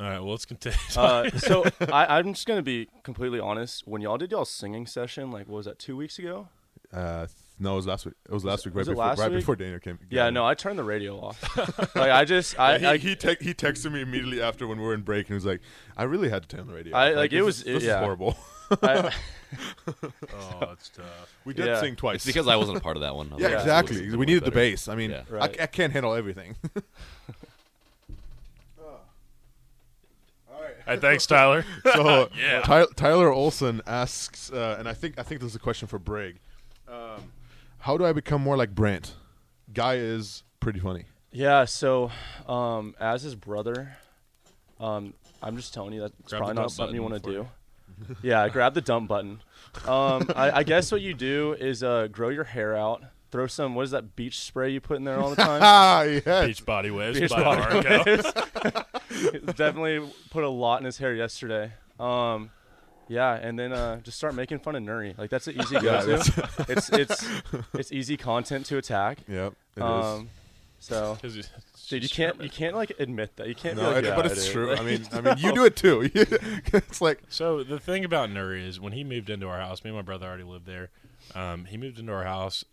But- 0.03 0.05
All 0.07 0.11
right. 0.11 0.21
Well, 0.21 0.31
let's 0.31 0.45
continue. 0.45 0.79
Uh, 0.97 1.31
so 1.39 1.65
I, 1.93 2.19
I'm 2.19 2.35
just 2.35 2.47
gonna 2.47 2.63
be 2.63 2.89
completely 3.03 3.41
honest. 3.41 3.87
When 3.87 4.03
y'all 4.03 4.19
did 4.19 4.31
y'all 4.33 4.45
singing 4.45 4.87
session, 4.87 5.31
like 5.31 5.49
what 5.49 5.57
was 5.59 5.67
that 5.67 5.79
two 5.79 5.97
weeks 5.97 6.19
ago? 6.19 6.49
Uh, 6.93 7.27
no, 7.59 7.75
it 7.75 7.77
was 7.77 7.87
last 7.87 8.05
week. 8.07 8.15
It 8.29 8.33
was 8.33 8.45
last 8.45 8.67
week, 8.67 8.75
right 8.75 8.81
was 8.81 8.89
it 8.89 8.93
before 8.93 9.05
last 9.07 9.19
right 9.19 9.31
week? 9.31 9.41
before 9.41 9.57
Daniel 9.57 9.79
came. 9.79 9.99
Yeah, 10.11 10.29
no, 10.31 10.45
I 10.45 10.55
turned 10.55 10.79
the 10.79 10.85
radio 10.85 11.19
off. 11.19 11.41
like 11.97 12.11
I 12.11 12.25
just, 12.25 12.59
I, 12.59 12.79
he 12.79 12.87
I, 12.87 12.97
he, 12.99 13.15
te- 13.17 13.37
he 13.41 13.55
texted 13.55 13.93
me 13.93 14.01
immediately 14.03 14.43
after 14.43 14.67
when 14.67 14.79
we 14.79 14.85
were 14.85 14.93
in 14.95 15.03
break 15.03 15.21
and 15.21 15.29
he 15.29 15.35
was 15.35 15.47
like, 15.47 15.61
"I 15.97 16.03
really 16.03 16.29
had 16.29 16.43
to 16.49 16.57
turn 16.57 16.67
the 16.67 16.75
radio." 16.75 16.95
I- 16.97 17.11
off. 17.13 17.17
like, 17.17 17.33
it 17.33 17.37
this 17.37 17.45
was- 17.45 17.59
is, 17.63 17.65
this 17.65 17.83
yeah. 17.85 17.99
is 17.99 18.05
horrible. 18.05 18.37
I, 18.83 19.13
oh, 19.87 20.69
it's 20.73 20.89
tough. 20.91 21.35
we 21.45 21.53
did 21.55 21.67
Yeah. 21.67 21.81
sing 21.81 21.95
twice. 21.97 22.17
It's 22.17 22.27
because 22.27 22.49
I 22.49 22.57
wasn't 22.57 22.79
a 22.79 22.81
part 22.81 22.97
of 22.97 23.03
that 23.03 23.15
one. 23.15 23.33
yeah, 23.39 23.49
exactly. 23.59 24.11
We 24.11 24.17
way 24.17 24.27
needed 24.27 24.45
the 24.45 24.51
bass. 24.51 24.89
I 24.89 24.95
mean, 24.95 25.11
Yeah. 25.11 25.23
I, 25.41 25.45
I 25.45 25.67
can't 25.67 25.93
handle 25.93 26.15
everything. 26.15 26.57
Hey, 30.87 30.97
thanks, 30.99 31.27
Tyler. 31.27 31.65
so 31.95 32.29
Yeah. 32.39 32.61
Ty- 32.63 32.87
Tyler 32.97 33.31
Olson 33.33 33.81
asks, 33.87 34.51
uh, 34.53 34.77
and 34.79 34.89
I 34.89 34.95
think 34.95 35.19
I 35.19 35.23
think 35.23 35.41
this 35.41 35.51
is 35.51 35.57
a 35.57 35.61
question 35.61 35.89
for 35.89 35.99
Brig. 35.99 36.39
Um, 36.89 37.33
how 37.79 37.97
do 37.97 38.05
I 38.05 38.13
become 38.13 38.43
more 38.43 38.57
like 38.57 38.75
Brant? 38.75 39.15
Guy 39.73 39.95
is 39.97 40.43
pretty 40.61 40.81
funny. 40.81 41.05
yeah. 41.33 41.65
So, 41.65 42.11
um, 42.47 42.95
as 43.01 43.23
his 43.23 43.35
brother, 43.35 43.97
um, 44.79 45.15
I'm 45.43 45.57
just 45.57 45.73
telling 45.75 45.93
you 45.95 46.01
that's 46.01 46.13
Grab 46.29 46.41
probably 46.41 46.55
not 46.55 46.71
something 46.71 46.95
you 46.95 47.03
want 47.03 47.23
to 47.23 47.31
do. 47.31 47.49
yeah, 48.23 48.49
grab 48.49 48.75
the 48.75 48.81
dump 48.81 49.09
button. 49.09 49.41
Um, 49.87 50.29
I, 50.37 50.51
I 50.57 50.63
guess 50.63 50.91
what 50.93 51.01
you 51.01 51.15
do 51.15 51.53
is 51.59 51.83
uh, 51.83 52.09
grow 52.11 52.29
your 52.29 52.45
hair 52.45 52.77
out. 52.77 53.03
Throw 53.31 53.47
some 53.47 53.75
what 53.75 53.83
is 53.85 53.93
that 53.93 54.15
beach 54.15 54.39
spray 54.41 54.71
you 54.71 54.81
put 54.81 54.99
in 54.99 55.05
there 55.05 55.19
all 55.19 55.31
the 55.31 55.37
time? 55.37 55.61
Ah, 55.65 56.03
yes. 56.03 56.47
Beach 56.47 56.67
Body 56.67 56.91
Waves 56.91 57.19
Beach 57.19 57.31
by 57.31 57.43
body 57.43 57.89
waves. 58.05 58.33
Definitely 59.57 60.09
put 60.31 60.45
a 60.45 60.49
lot 60.49 60.81
in 60.81 60.85
his 60.87 60.99
hair 60.99 61.15
yesterday. 61.15 61.73
Um, 62.01 62.51
yeah, 63.09 63.35
and 63.35 63.59
then 63.59 63.73
uh, 63.73 64.01
just 64.01 64.17
start 64.17 64.35
making 64.35 64.61
fun 64.61 64.75
of 64.77 64.83
Nuri. 64.83 65.17
Like 65.19 65.31
that's 65.31 65.47
an 65.47 65.61
easy 65.61 65.79
go-to. 65.79 66.49
it's 66.69 66.89
it's 66.91 67.27
it's 67.75 67.93
easy 67.93 68.17
content 68.17 68.67
to 68.67 68.79
attack. 68.79 69.19
Yep, 69.29 69.55
it 69.77 69.81
is. 69.81 69.85
Um, 69.85 70.31
so 70.79 71.17
'Cause 71.23 71.37
it's 71.37 71.51
dude, 71.89 72.03
you 72.03 72.09
can't 72.09 72.41
you 72.43 72.49
can't 72.51 72.75
like 72.75 72.93
admit 72.99 73.37
that. 73.37 73.49
You 73.49 73.55
can't. 73.55 73.77
No, 73.77 73.89
be 73.91 73.95
like, 73.97 74.05
it- 74.05 74.09
yeah, 74.09 74.17
but 74.17 74.27
it's 74.27 74.45
did." 74.45 74.53
true. 74.53 74.71
Like, 74.71 74.81
I 74.81 74.85
mean, 74.85 75.07
I 75.13 75.21
mean, 75.21 75.35
you 75.39 75.53
do 75.53 75.65
it 75.65 75.77
too. 75.77 76.09
it's 76.15 77.01
like 77.01 77.23
So 77.29 77.63
the 77.63 77.79
thing 77.79 78.05
about 78.05 78.31
Nuri 78.31 78.67
is 78.67 78.81
when 78.81 78.93
he 78.93 79.05
moved 79.05 79.29
into 79.31 79.49
our 79.49 79.59
house, 79.61 79.85
me 79.85 79.91
and 79.91 79.97
my 79.97 80.03
brother 80.03 80.27
already 80.27 80.45
lived 80.45 80.67
there. 80.67 80.91
Um, 81.35 81.67
he 81.67 81.77
moved 81.77 81.99
into 81.99 82.13
our 82.13 82.25
house. 82.25 82.65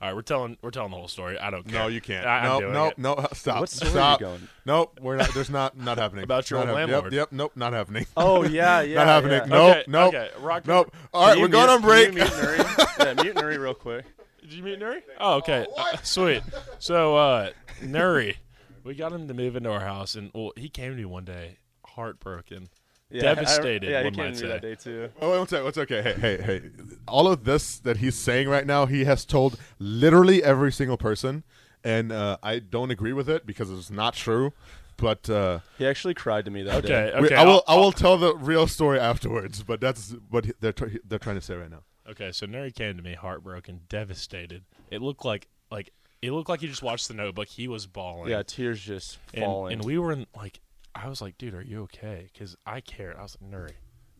All 0.00 0.06
right, 0.08 0.14
we're 0.14 0.22
telling 0.22 0.56
we're 0.62 0.70
telling 0.70 0.92
the 0.92 0.96
whole 0.96 1.08
story. 1.08 1.38
I 1.38 1.50
don't 1.50 1.66
care. 1.66 1.80
no, 1.80 1.88
you 1.88 2.00
can't. 2.00 2.24
I, 2.24 2.38
I'm 2.38 2.44
no, 2.44 2.60
doing 2.60 2.72
no, 2.72 2.86
it. 2.86 2.98
no. 2.98 3.26
Stop. 3.32 3.60
What 3.60 3.68
story 3.68 3.88
are 3.88 3.92
you 3.92 3.98
Stop. 3.98 4.20
going? 4.20 4.48
Nope, 4.64 5.00
we're 5.02 5.16
not. 5.16 5.34
There's 5.34 5.50
not. 5.50 5.76
Not 5.76 5.98
happening. 6.04 6.22
About 6.22 6.48
your 6.50 6.60
Not 6.60 6.68
old 6.68 6.78
hap- 6.78 6.88
landlord. 6.88 7.12
Yep. 7.12 7.20
Yep. 7.20 7.32
Nope. 7.32 7.52
Not 7.56 7.72
happening. 7.72 8.06
Oh 8.16 8.44
yeah, 8.44 8.80
yeah. 8.82 8.94
not 8.96 9.06
happening. 9.08 9.38
yeah. 9.40 9.44
Nope. 9.46 9.70
Okay, 9.76 9.84
Nope. 9.88 10.14
Okay, 10.14 10.30
rock. 10.40 10.66
Nope. 10.68 10.94
All 11.12 11.26
right, 11.26 11.38
we're 11.40 11.48
going 11.48 11.66
mute- 11.66 11.74
on 11.74 11.82
break. 11.82 12.08
Can 12.10 12.16
you 12.18 12.22
mute 12.22 12.32
Nuri? 12.32 12.98
yeah, 13.16 13.22
mute 13.22 13.58
real 13.60 13.74
quick. 13.74 14.04
Did 14.40 14.52
you 14.52 14.62
meet 14.62 14.78
Nuri? 14.80 15.02
Oh, 15.18 15.34
okay. 15.38 15.66
Uh, 15.76 15.96
sweet. 16.04 16.42
So, 16.78 17.16
uh, 17.16 17.50
Nuri, 17.82 18.36
we 18.84 18.94
got 18.94 19.12
him 19.12 19.26
to 19.28 19.34
move 19.34 19.56
into 19.56 19.70
our 19.70 19.80
house, 19.80 20.14
and 20.14 20.30
well, 20.32 20.52
he 20.56 20.68
came 20.68 20.92
to 20.92 20.96
me 20.96 21.04
one 21.04 21.24
day, 21.24 21.58
heartbroken. 21.84 22.68
Yeah, 23.10 23.20
I- 23.30 23.34
Devastated, 23.34 23.90
yeah, 23.90 23.98
he 24.00 24.04
one 24.04 24.14
came 24.14 24.24
might 24.26 24.36
say. 24.36 24.48
that 24.48 24.62
day 24.62 24.74
too. 24.74 25.08
Oh, 25.20 25.30
wait, 25.30 25.38
one 25.38 25.48
second. 25.48 25.64
What's 25.64 25.78
okay? 25.78 26.02
Hey, 26.02 26.12
hey, 26.14 26.42
hey. 26.42 26.62
All 27.06 27.26
of 27.26 27.44
this 27.44 27.78
that 27.80 27.98
he's 27.98 28.14
saying 28.14 28.48
right 28.48 28.66
now, 28.66 28.86
he 28.86 29.04
has 29.04 29.24
told 29.24 29.58
literally 29.78 30.42
every 30.44 30.70
single 30.72 30.98
person, 30.98 31.42
and 31.82 32.12
uh, 32.12 32.36
I 32.42 32.58
don't 32.58 32.90
agree 32.90 33.14
with 33.14 33.28
it 33.30 33.46
because 33.46 33.70
it's 33.70 33.90
not 33.90 34.14
true. 34.14 34.52
But 34.98 35.30
uh, 35.30 35.60
He 35.78 35.86
actually 35.86 36.14
cried 36.14 36.44
to 36.46 36.50
me 36.50 36.64
that 36.64 36.78
Okay, 36.78 36.88
day. 36.88 37.12
okay. 37.12 37.20
we- 37.20 37.32
I 37.34 37.44
will. 37.44 37.62
I'll- 37.68 37.76
I 37.78 37.80
will 37.80 37.92
tell 37.92 38.18
the 38.18 38.34
real 38.34 38.66
story 38.66 38.98
afterwards. 38.98 39.62
But 39.62 39.80
that's 39.80 40.14
what 40.28 40.46
they're 40.60 40.72
tr- 40.72 40.96
they're 41.06 41.20
trying 41.20 41.36
to 41.36 41.40
say 41.42 41.54
right 41.54 41.70
now. 41.70 41.84
Okay, 42.10 42.32
so 42.32 42.46
Nuri 42.46 42.74
came 42.74 42.96
to 42.96 43.02
me 43.02 43.14
heartbroken, 43.14 43.82
devastated. 43.88 44.64
It 44.90 45.00
looked 45.00 45.24
like 45.24 45.46
like 45.70 45.92
it 46.20 46.32
looked 46.32 46.48
like 46.48 46.60
he 46.60 46.66
just 46.66 46.82
watched 46.82 47.06
the 47.08 47.14
Notebook. 47.14 47.46
He 47.48 47.68
was 47.68 47.86
bawling. 47.86 48.28
Yeah, 48.30 48.42
tears 48.42 48.80
just 48.80 49.18
and, 49.32 49.44
falling. 49.44 49.74
and 49.74 49.84
we 49.84 49.98
were 49.98 50.10
in 50.12 50.26
like, 50.36 50.58
I 51.02 51.08
was 51.08 51.20
like, 51.20 51.38
dude, 51.38 51.54
are 51.54 51.62
you 51.62 51.82
okay? 51.82 52.28
Because 52.32 52.56
I 52.66 52.80
cared. 52.80 53.16
I 53.16 53.22
was 53.22 53.36
like, 53.40 53.50
Nuri, 53.50 53.74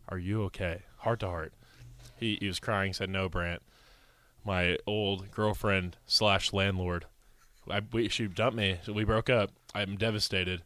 are 0.09 0.19
you 0.19 0.45
okay? 0.45 0.83
Heart 0.99 1.21
to 1.21 1.27
heart. 1.27 1.53
He 2.17 2.39
he 2.41 2.47
was 2.47 2.61
crying. 2.61 2.93
Said, 2.93 3.11
no, 3.11 3.29
Brant. 3.29 3.63
My 4.45 4.79
old 4.87 5.31
girlfriend 5.31 5.97
slash 6.07 6.53
landlord. 6.53 7.07
I 7.71 7.83
we, 7.93 8.09
she 8.09 8.27
dumped 8.27 8.57
me. 8.57 8.79
So 8.85 8.93
we 8.93 9.05
broke 9.05 9.29
up. 9.29 9.51
I'm 9.75 9.97
devastated, 9.97 10.63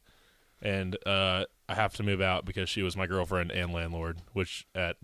and 0.61 0.97
uh, 1.07 1.45
I 1.69 1.75
have 1.75 1.95
to 1.95 2.03
move 2.03 2.21
out 2.21 2.45
because 2.45 2.69
she 2.69 2.83
was 2.83 2.97
my 2.97 3.07
girlfriend 3.07 3.51
and 3.51 3.73
landlord. 3.73 4.19
Which 4.33 4.67
at 4.75 4.97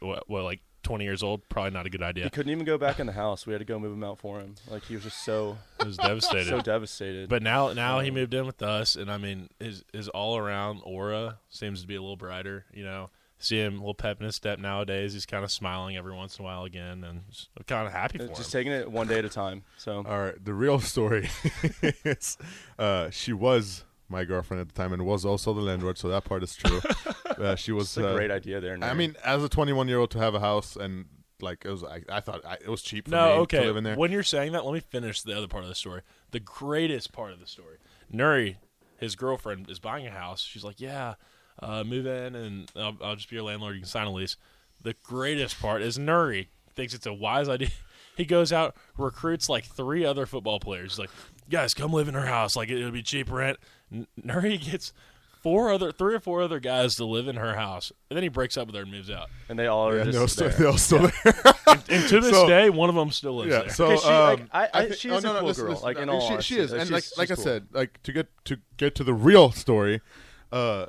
what, 0.00 0.28
what 0.28 0.44
like 0.44 0.60
20 0.86 1.04
years 1.04 1.22
old. 1.22 1.48
Probably 1.48 1.72
not 1.72 1.84
a 1.86 1.90
good 1.90 2.02
idea. 2.02 2.24
He 2.24 2.30
couldn't 2.30 2.52
even 2.52 2.64
go 2.64 2.78
back 2.78 3.00
in 3.00 3.06
the 3.06 3.12
house. 3.12 3.46
We 3.46 3.52
had 3.52 3.58
to 3.58 3.64
go 3.64 3.78
move 3.78 3.92
him 3.92 4.04
out 4.04 4.18
for 4.18 4.38
him. 4.40 4.54
Like 4.70 4.84
he 4.84 4.94
was 4.94 5.02
just 5.04 5.24
so 5.24 5.58
It 5.80 5.86
was 5.86 5.96
devastated. 5.96 6.46
so 6.48 6.60
devastated. 6.60 7.28
But 7.28 7.42
now, 7.42 7.72
now 7.72 7.98
he 8.00 8.08
Um, 8.10 8.14
moved 8.14 8.32
in 8.34 8.46
with 8.46 8.62
us, 8.62 8.94
and 8.96 9.10
I 9.10 9.18
mean, 9.18 9.48
his 9.58 9.84
his 9.92 10.08
all 10.08 10.36
around 10.38 10.80
aura 10.84 11.38
seems 11.50 11.80
to 11.82 11.86
be 11.86 11.96
a 11.96 12.00
little 12.00 12.16
brighter. 12.16 12.64
You 12.72 12.84
know, 12.84 13.10
see 13.38 13.58
him 13.60 13.74
a 13.74 13.78
little 13.80 13.94
pep 13.94 14.20
in 14.20 14.26
his 14.26 14.36
step 14.36 14.58
nowadays. 14.58 15.12
He's 15.12 15.26
kind 15.26 15.44
of 15.44 15.50
smiling 15.50 15.96
every 15.96 16.14
once 16.14 16.38
in 16.38 16.44
a 16.44 16.46
while 16.46 16.64
again, 16.64 17.02
and 17.04 17.22
just, 17.30 17.48
I'm 17.58 17.64
kind 17.64 17.86
of 17.86 17.92
happy 17.92 18.18
for 18.18 18.24
Uh, 18.24 18.28
him. 18.28 18.34
just 18.36 18.52
taking 18.52 18.72
it 18.72 18.90
one 18.90 19.08
day 19.08 19.18
at 19.18 19.24
a 19.24 19.28
time. 19.28 19.64
So 19.76 19.96
All 20.08 20.18
right, 20.18 20.42
the 20.42 20.54
real 20.54 20.78
story 20.80 21.28
is 22.04 22.38
uh, 22.78 23.10
she 23.10 23.32
was 23.32 23.84
my 24.08 24.24
girlfriend 24.24 24.60
at 24.60 24.68
the 24.68 24.74
time 24.74 24.92
and 24.92 25.04
was 25.04 25.24
also 25.24 25.52
the 25.52 25.60
landlord, 25.60 25.98
so 25.98 26.06
that 26.08 26.24
part 26.24 26.42
is 26.44 26.54
true. 26.54 26.80
uh, 27.42 27.56
she 27.56 27.72
was 27.72 27.86
it's 27.86 27.96
a 27.98 28.08
uh, 28.08 28.14
great 28.14 28.30
idea 28.30 28.60
there. 28.60 28.78
I 28.82 28.94
mean, 28.94 29.16
as 29.24 29.42
a 29.42 29.48
21 29.48 29.88
year 29.88 29.98
old 29.98 30.10
to 30.12 30.18
have 30.18 30.34
a 30.34 30.40
house 30.40 30.76
and 30.76 31.06
like 31.40 31.64
it 31.64 31.70
was, 31.70 31.84
I, 31.84 32.02
I 32.08 32.20
thought 32.20 32.44
I, 32.44 32.54
it 32.54 32.68
was 32.68 32.82
cheap 32.82 33.06
for 33.06 33.10
no, 33.12 33.26
me 33.26 33.32
okay. 33.42 33.60
to 33.60 33.66
live 33.66 33.76
in 33.76 33.84
there. 33.84 33.96
When 33.96 34.10
you're 34.10 34.22
saying 34.22 34.52
that, 34.52 34.64
let 34.64 34.72
me 34.72 34.80
finish 34.80 35.22
the 35.22 35.36
other 35.36 35.48
part 35.48 35.64
of 35.64 35.68
the 35.68 35.74
story. 35.74 36.02
The 36.30 36.40
greatest 36.40 37.12
part 37.12 37.32
of 37.32 37.40
the 37.40 37.46
story. 37.46 37.76
Nuri, 38.12 38.56
his 38.98 39.16
girlfriend, 39.16 39.70
is 39.70 39.78
buying 39.78 40.06
a 40.06 40.10
house. 40.10 40.42
She's 40.42 40.64
like, 40.64 40.80
"Yeah, 40.80 41.14
uh, 41.60 41.84
move 41.84 42.06
in, 42.06 42.34
and 42.34 42.70
I'll, 42.76 42.96
I'll 43.02 43.16
just 43.16 43.28
be 43.28 43.36
your 43.36 43.44
landlord. 43.44 43.74
You 43.74 43.82
can 43.82 43.88
sign 43.88 44.06
a 44.06 44.12
lease." 44.12 44.36
The 44.82 44.94
greatest 45.02 45.60
part 45.60 45.82
is 45.82 45.98
Nuri 45.98 46.46
thinks 46.74 46.94
it's 46.94 47.06
a 47.06 47.14
wise 47.14 47.48
idea. 47.48 47.68
He 48.16 48.24
goes 48.24 48.50
out, 48.50 48.74
recruits 48.96 49.50
like 49.50 49.66
three 49.66 50.02
other 50.02 50.24
football 50.24 50.58
players. 50.58 50.92
He's 50.92 50.98
like, 50.98 51.10
"Guys, 51.50 51.74
come 51.74 51.92
live 51.92 52.08
in 52.08 52.14
her 52.14 52.24
house. 52.24 52.56
Like 52.56 52.70
it'll 52.70 52.90
be 52.90 53.02
cheap 53.02 53.30
rent." 53.30 53.58
N- 53.92 54.06
Nuri 54.18 54.58
gets 54.70 54.94
four 55.46 55.70
other, 55.72 55.92
three 55.92 56.12
or 56.14 56.18
four 56.18 56.42
other 56.42 56.58
guys 56.58 56.96
to 56.96 57.04
live 57.04 57.28
in 57.28 57.36
her 57.36 57.54
house, 57.54 57.92
and 58.10 58.16
then 58.16 58.24
he 58.24 58.28
breaks 58.28 58.56
up 58.56 58.66
with 58.66 58.74
her 58.74 58.82
and 58.82 58.90
moves 58.90 59.08
out. 59.10 59.28
and 59.48 59.56
they 59.56 59.68
all 59.68 59.86
are 59.88 59.94
yeah, 59.96 60.02
and 60.02 60.12
just 60.12 60.36
they're 60.36 60.50
still, 60.50 60.98
there. 61.02 61.10
they're 61.12 61.12
still 61.14 61.42
there. 61.44 61.76
And 61.88 62.08
to 62.08 62.20
this 62.20 62.32
So- 62.32 62.48
day, 62.48 62.68
one 62.68 62.88
of 62.88 62.96
them 62.96 63.12
still 63.12 63.36
lives 63.36 63.52
yeah. 63.52 63.60
there. 63.60 63.68
So 63.70 63.88
'Cause 63.90 64.02
she, 64.02 64.08
um, 64.08 64.40
like, 64.40 64.48
I- 64.52 64.68
I- 64.80 64.88
thi- 64.88 64.96
she 64.96 65.08
is 65.08 65.24
a 65.24 65.28
cool 65.38 65.52
girl, 65.52 65.80
like, 65.84 65.98
in 65.98 66.08
all 66.08 66.20
she, 66.20 66.32
honesty, 66.32 66.54
she 66.54 66.60
is, 66.60 66.72
like, 66.72 66.80
and 66.80 66.88
she's- 66.88 67.16
like 67.16 67.28
she's 67.28 67.32
I 67.32 67.34
cool. 67.36 67.44
said, 67.44 67.66
like 67.72 68.02
to 68.02 68.12
get 68.12 68.26
to 68.46 68.56
get 68.76 68.94
to 68.96 69.04
the 69.04 69.14
real 69.14 69.52
story, 69.52 70.00
uh, 70.50 70.86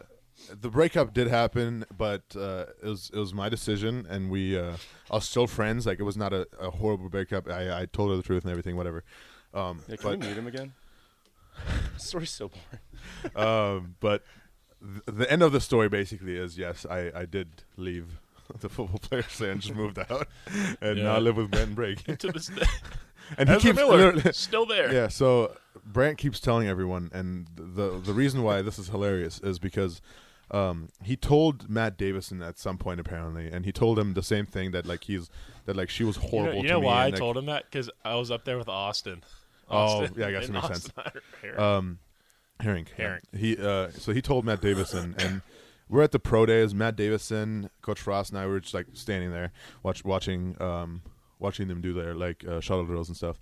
the 0.49 0.69
breakup 0.69 1.13
did 1.13 1.27
happen, 1.27 1.85
but 1.95 2.23
uh, 2.35 2.65
it 2.81 2.87
was 2.87 3.11
it 3.13 3.19
was 3.19 3.33
my 3.35 3.49
decision, 3.49 4.07
and 4.09 4.31
we 4.31 4.57
uh, 4.57 4.77
are 5.11 5.21
still 5.21 5.45
friends. 5.45 5.85
Like 5.85 5.99
it 5.99 6.03
was 6.03 6.17
not 6.17 6.33
a, 6.33 6.47
a 6.59 6.71
horrible 6.71 7.09
breakup. 7.09 7.47
I, 7.49 7.81
I 7.81 7.85
told 7.85 8.09
her 8.09 8.17
the 8.17 8.23
truth 8.23 8.43
and 8.43 8.49
everything, 8.51 8.75
whatever. 8.75 9.03
Um, 9.53 9.81
Yeah, 9.87 9.97
can 9.97 10.03
but 10.11 10.19
we 10.19 10.27
meet 10.27 10.37
him 10.37 10.47
again? 10.47 10.73
Story's 11.97 12.29
so 12.31 12.49
boring. 12.49 13.35
um, 13.47 13.95
but 13.99 14.23
th- 14.81 15.01
the 15.17 15.31
end 15.31 15.41
of 15.43 15.51
the 15.51 15.62
story 15.62 15.89
basically 15.89 16.36
is 16.38 16.57
yes, 16.57 16.86
I, 16.89 17.12
I 17.15 17.25
did 17.25 17.63
leave 17.77 18.19
the 18.60 18.69
football 18.69 19.00
players 19.00 19.38
there 19.38 19.51
and 19.51 19.62
just 19.62 19.75
moved 19.75 20.00
out, 20.00 20.27
and 20.81 21.03
now 21.03 21.15
I 21.15 21.19
live 21.19 21.38
with 21.38 21.51
Brant 21.51 21.75
Brake. 21.75 22.03
to 22.19 22.31
this 22.31 22.48
day, 22.48 22.65
and 23.38 23.50
he 23.50 23.55
Ezra 23.55 23.69
keeps 23.72 23.77
Miller 23.77 24.31
still 24.34 24.65
there. 24.65 24.93
yeah. 24.93 25.07
So 25.07 25.55
Brant 25.86 26.17
keeps 26.17 26.39
telling 26.39 26.67
everyone, 26.67 27.10
and 27.13 27.48
the 27.55 28.00
the 28.00 28.13
reason 28.13 28.43
why 28.43 28.62
this 28.62 28.79
is 28.79 28.89
hilarious 28.89 29.39
is 29.39 29.60
because. 29.60 30.01
Um, 30.50 30.88
he 31.03 31.17
told 31.17 31.69
Matt 31.69 31.98
Davison 31.98 32.41
at 32.41 32.57
some 32.57 32.77
point 32.77 33.01
apparently, 33.01 33.48
and 33.51 33.65
he 33.65 33.74
told 33.74 34.00
him 34.00 34.13
the 34.13 34.24
same 34.24 34.46
thing 34.46 34.72
that 34.72 34.86
like 34.86 35.03
he's 35.03 35.29
that 35.65 35.75
like 35.75 35.89
she 35.89 36.05
was 36.05 36.15
You 36.15 36.22
know, 36.24 36.29
horrible. 36.29 36.62
you 36.63 36.69
know 36.69 36.79
why 36.79 37.01
I 37.01 37.05
like, 37.10 37.15
told 37.15 37.36
him 37.36 37.48
that? 37.48 37.65
Because 37.65 37.89
I 38.05 38.15
was 38.15 38.31
up 38.31 38.46
there 38.46 38.57
with 38.57 38.69
Austin. 38.69 39.25
Oh, 39.69 40.07
yeah, 40.15 40.27
I 40.27 40.31
guess 40.31 40.46
it 40.48 40.53
makes 40.53 40.63
Austin 40.69 40.93
Herring. 41.41 41.60
Um, 41.60 42.00
Herring. 42.59 42.87
yeah. 42.97 43.03
Herring. 43.03 43.21
He 43.35 43.57
uh, 43.57 43.89
so 43.91 44.11
he 44.13 44.21
told 44.21 44.45
Matt 44.45 44.61
Davison, 44.61 45.15
and 45.19 45.41
we're 45.89 46.03
at 46.03 46.11
the 46.11 46.19
pro 46.19 46.45
days. 46.45 46.73
Matt 46.73 46.95
Davison, 46.95 47.69
Coach 47.81 47.99
Frost, 47.99 48.31
and 48.31 48.39
I 48.39 48.45
were 48.45 48.59
just 48.59 48.73
like 48.73 48.87
standing 48.93 49.31
there, 49.31 49.51
watch 49.83 50.03
watching 50.03 50.59
um 50.61 51.01
watching 51.39 51.67
them 51.67 51.81
do 51.81 51.93
their 51.93 52.15
like 52.15 52.45
uh, 52.47 52.59
shuttle 52.59 52.85
drills 52.85 53.07
and 53.07 53.17
stuff. 53.17 53.39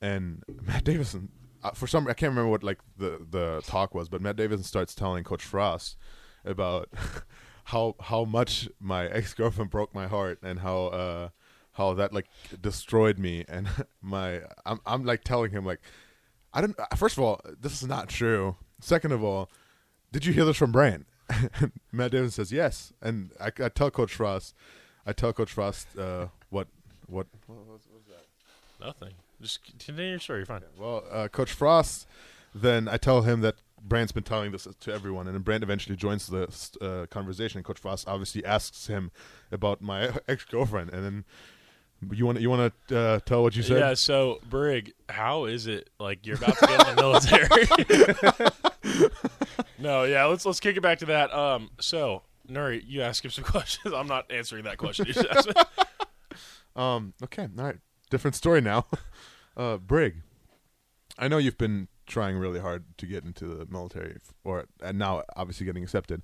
And 0.00 0.42
Matt 0.62 0.84
Davison, 0.84 1.28
uh, 1.62 1.70
for 1.70 1.86
some 1.86 2.06
I 2.08 2.14
can't 2.14 2.30
remember 2.30 2.50
what 2.50 2.62
like 2.62 2.78
the 2.96 3.24
the 3.28 3.62
talk 3.66 3.94
was, 3.94 4.08
but 4.08 4.20
Matt 4.20 4.36
Davison 4.36 4.64
starts 4.64 4.94
telling 4.94 5.24
Coach 5.24 5.42
Frost 5.44 5.96
about 6.44 6.88
how 7.64 7.96
how 8.00 8.24
much 8.24 8.68
my 8.80 9.06
ex 9.06 9.34
girlfriend 9.34 9.70
broke 9.70 9.94
my 9.94 10.06
heart 10.06 10.38
and 10.42 10.60
how 10.60 10.86
uh 10.86 11.28
how 11.72 11.94
that 11.94 12.12
like 12.12 12.26
destroyed 12.60 13.18
me 13.18 13.44
and 13.48 13.68
my 14.02 14.40
I'm 14.66 14.80
I'm 14.86 15.04
like 15.04 15.24
telling 15.24 15.52
him 15.52 15.64
like 15.64 15.80
I 16.54 16.60
don't. 16.60 16.78
uh, 16.78 16.86
First 16.96 17.16
of 17.16 17.24
all, 17.24 17.40
this 17.60 17.82
is 17.82 17.88
not 17.88 18.08
true. 18.08 18.56
Second 18.80 19.12
of 19.12 19.22
all, 19.22 19.48
did 20.12 20.24
you 20.26 20.32
hear 20.32 20.44
this 20.44 20.56
from 20.56 20.72
Brant? 20.72 21.06
Matt 21.92 22.10
Davis 22.10 22.34
says 22.34 22.52
yes, 22.52 22.92
and 23.00 23.30
I, 23.40 23.50
I 23.62 23.68
tell 23.68 23.90
Coach 23.90 24.14
Frost, 24.14 24.54
I 25.06 25.12
tell 25.12 25.32
Coach 25.32 25.52
Frost 25.52 25.96
uh, 25.98 26.26
what 26.50 26.68
what. 27.06 27.26
Was 27.48 27.80
that? 28.08 28.84
Nothing. 28.84 29.14
Just 29.40 29.64
continue 29.64 30.10
your 30.10 30.18
story. 30.18 30.40
You're 30.40 30.46
fine. 30.46 30.62
Well, 30.78 31.04
uh, 31.10 31.28
Coach 31.28 31.52
Frost, 31.52 32.06
then 32.54 32.88
I 32.88 32.96
tell 32.96 33.22
him 33.22 33.40
that 33.40 33.56
Brant's 33.82 34.12
been 34.12 34.22
telling 34.22 34.52
this 34.52 34.68
to 34.80 34.92
everyone, 34.92 35.26
and 35.26 35.34
then 35.34 35.42
Brant 35.42 35.62
eventually 35.62 35.96
joins 35.96 36.26
the 36.26 36.48
uh, 36.80 37.06
conversation. 37.06 37.58
And 37.58 37.64
Coach 37.64 37.78
Frost 37.80 38.06
obviously 38.06 38.44
asks 38.44 38.86
him 38.86 39.10
about 39.50 39.80
my 39.80 40.10
ex 40.28 40.44
girlfriend, 40.44 40.90
and 40.90 41.04
then 41.04 41.24
you 42.10 42.26
want 42.26 42.40
you 42.40 42.50
want 42.50 42.72
to 42.88 42.98
uh, 42.98 43.20
tell 43.20 43.42
what 43.42 43.54
you 43.54 43.62
said? 43.62 43.78
Yeah. 43.78 43.94
So 43.94 44.40
Brig, 44.48 44.92
how 45.08 45.44
is 45.44 45.66
it 45.66 45.90
like 46.00 46.26
you're 46.26 46.36
about 46.36 46.58
to 46.58 46.66
get 46.66 46.88
in 46.88 46.96
the 46.96 47.02
military? 47.02 47.48
no. 49.78 50.04
Yeah. 50.04 50.24
Let's 50.26 50.44
let's 50.44 50.60
kick 50.60 50.76
it 50.76 50.80
back 50.80 50.98
to 50.98 51.06
that. 51.06 51.32
Um. 51.32 51.70
So 51.80 52.22
Nuri, 52.48 52.82
you 52.86 53.02
ask 53.02 53.24
him 53.24 53.30
some 53.30 53.44
questions. 53.44 53.94
I'm 53.94 54.08
not 54.08 54.30
answering 54.30 54.64
that 54.64 54.78
question. 54.78 55.06
You 55.06 55.14
just 55.14 55.28
asked 55.28 55.48
me. 55.48 55.54
Um. 56.74 57.12
Okay. 57.22 57.48
All 57.58 57.64
right. 57.64 57.76
Different 58.08 58.34
story 58.34 58.62
now. 58.62 58.86
uh, 59.58 59.76
Brig, 59.76 60.22
I 61.18 61.28
know 61.28 61.36
you've 61.36 61.58
been 61.58 61.88
trying 62.06 62.38
really 62.38 62.60
hard 62.60 62.84
to 62.96 63.04
get 63.04 63.24
into 63.24 63.44
the 63.44 63.66
military, 63.66 64.16
or 64.42 64.64
and 64.82 64.98
now 64.98 65.22
obviously 65.36 65.66
getting 65.66 65.82
accepted. 65.82 66.22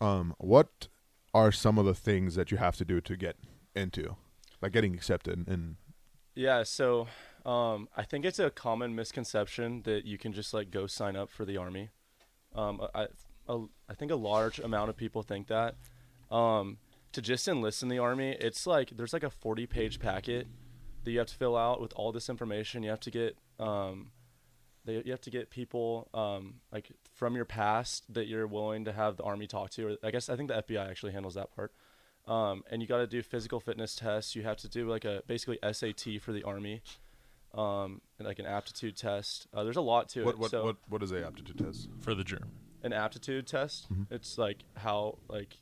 Um. 0.00 0.36
What 0.38 0.86
are 1.34 1.50
some 1.50 1.78
of 1.78 1.84
the 1.84 1.94
things 1.94 2.36
that 2.36 2.52
you 2.52 2.58
have 2.58 2.76
to 2.76 2.84
do 2.84 3.00
to 3.00 3.16
get 3.16 3.38
into, 3.74 4.14
like 4.62 4.72
getting 4.72 4.94
accepted? 4.94 5.46
And 5.48 5.76
Yeah, 6.34 6.62
so 6.62 7.08
um, 7.44 7.88
I 7.96 8.04
think 8.04 8.24
it's 8.24 8.38
a 8.38 8.50
common 8.50 8.94
misconception 8.94 9.82
that 9.82 10.04
you 10.04 10.18
can 10.18 10.32
just 10.32 10.54
like 10.54 10.70
go 10.70 10.86
sign 10.86 11.16
up 11.16 11.30
for 11.30 11.44
the 11.44 11.56
army. 11.56 11.90
Um, 12.54 12.80
I, 12.94 13.08
a, 13.48 13.64
I 13.88 13.94
think 13.94 14.12
a 14.12 14.16
large 14.16 14.58
amount 14.58 14.90
of 14.90 14.96
people 14.96 15.22
think 15.22 15.48
that. 15.48 15.76
Um, 16.30 16.78
to 17.12 17.22
just 17.22 17.48
enlist 17.48 17.82
in 17.82 17.88
the 17.88 17.98
army, 17.98 18.36
it's 18.38 18.66
like 18.66 18.90
there's 18.90 19.12
like 19.12 19.22
a 19.22 19.30
40 19.30 19.66
page 19.66 19.98
packet 19.98 20.46
that 21.04 21.10
you 21.10 21.18
have 21.18 21.28
to 21.28 21.34
fill 21.34 21.56
out 21.56 21.80
with 21.80 21.92
all 21.94 22.12
this 22.12 22.28
information. 22.28 22.82
You 22.82 22.90
have 22.90 23.00
to 23.00 23.10
get 23.10 23.38
um, 23.58 24.10
they, 24.84 25.02
you 25.04 25.10
have 25.10 25.20
to 25.22 25.30
get 25.30 25.50
people 25.50 26.08
um, 26.14 26.54
like 26.72 26.90
from 27.14 27.34
your 27.34 27.44
past 27.44 28.04
that 28.12 28.26
you're 28.26 28.46
willing 28.46 28.84
to 28.84 28.92
have 28.92 29.16
the 29.16 29.22
army 29.22 29.46
talk 29.46 29.70
to. 29.70 29.88
Or 29.88 29.96
I 30.02 30.10
guess 30.10 30.28
I 30.28 30.36
think 30.36 30.48
the 30.48 30.62
FBI 30.62 30.88
actually 30.88 31.12
handles 31.12 31.34
that 31.34 31.54
part. 31.54 31.72
Um, 32.28 32.62
and 32.70 32.82
you 32.82 32.86
got 32.88 32.98
to 32.98 33.06
do 33.06 33.22
physical 33.22 33.58
fitness 33.58 33.94
tests. 33.96 34.36
You 34.36 34.42
have 34.42 34.58
to 34.58 34.68
do 34.68 34.86
like 34.88 35.04
a 35.06 35.22
basically 35.26 35.58
SAT 35.72 36.20
for 36.20 36.32
the 36.32 36.42
army, 36.44 36.82
um, 37.54 38.02
and 38.18 38.28
like 38.28 38.38
an 38.38 38.44
aptitude 38.46 38.96
test. 38.96 39.46
Uh, 39.54 39.64
there's 39.64 39.76
a 39.78 39.80
lot 39.80 40.08
to 40.10 40.24
what 40.24 40.34
it. 40.34 40.38
what 40.38 40.50
so 40.50 40.64
what 40.64 40.76
what 40.88 41.02
is 41.02 41.10
a 41.12 41.26
aptitude 41.26 41.58
test? 41.58 41.88
for 42.00 42.14
the 42.14 42.24
German. 42.24 42.50
an 42.82 42.92
aptitude 42.92 43.46
test. 43.46 43.90
Mhm. 43.92 44.06
It's 44.10 44.36
like 44.38 44.58
how 44.76 45.18
like 45.28 45.56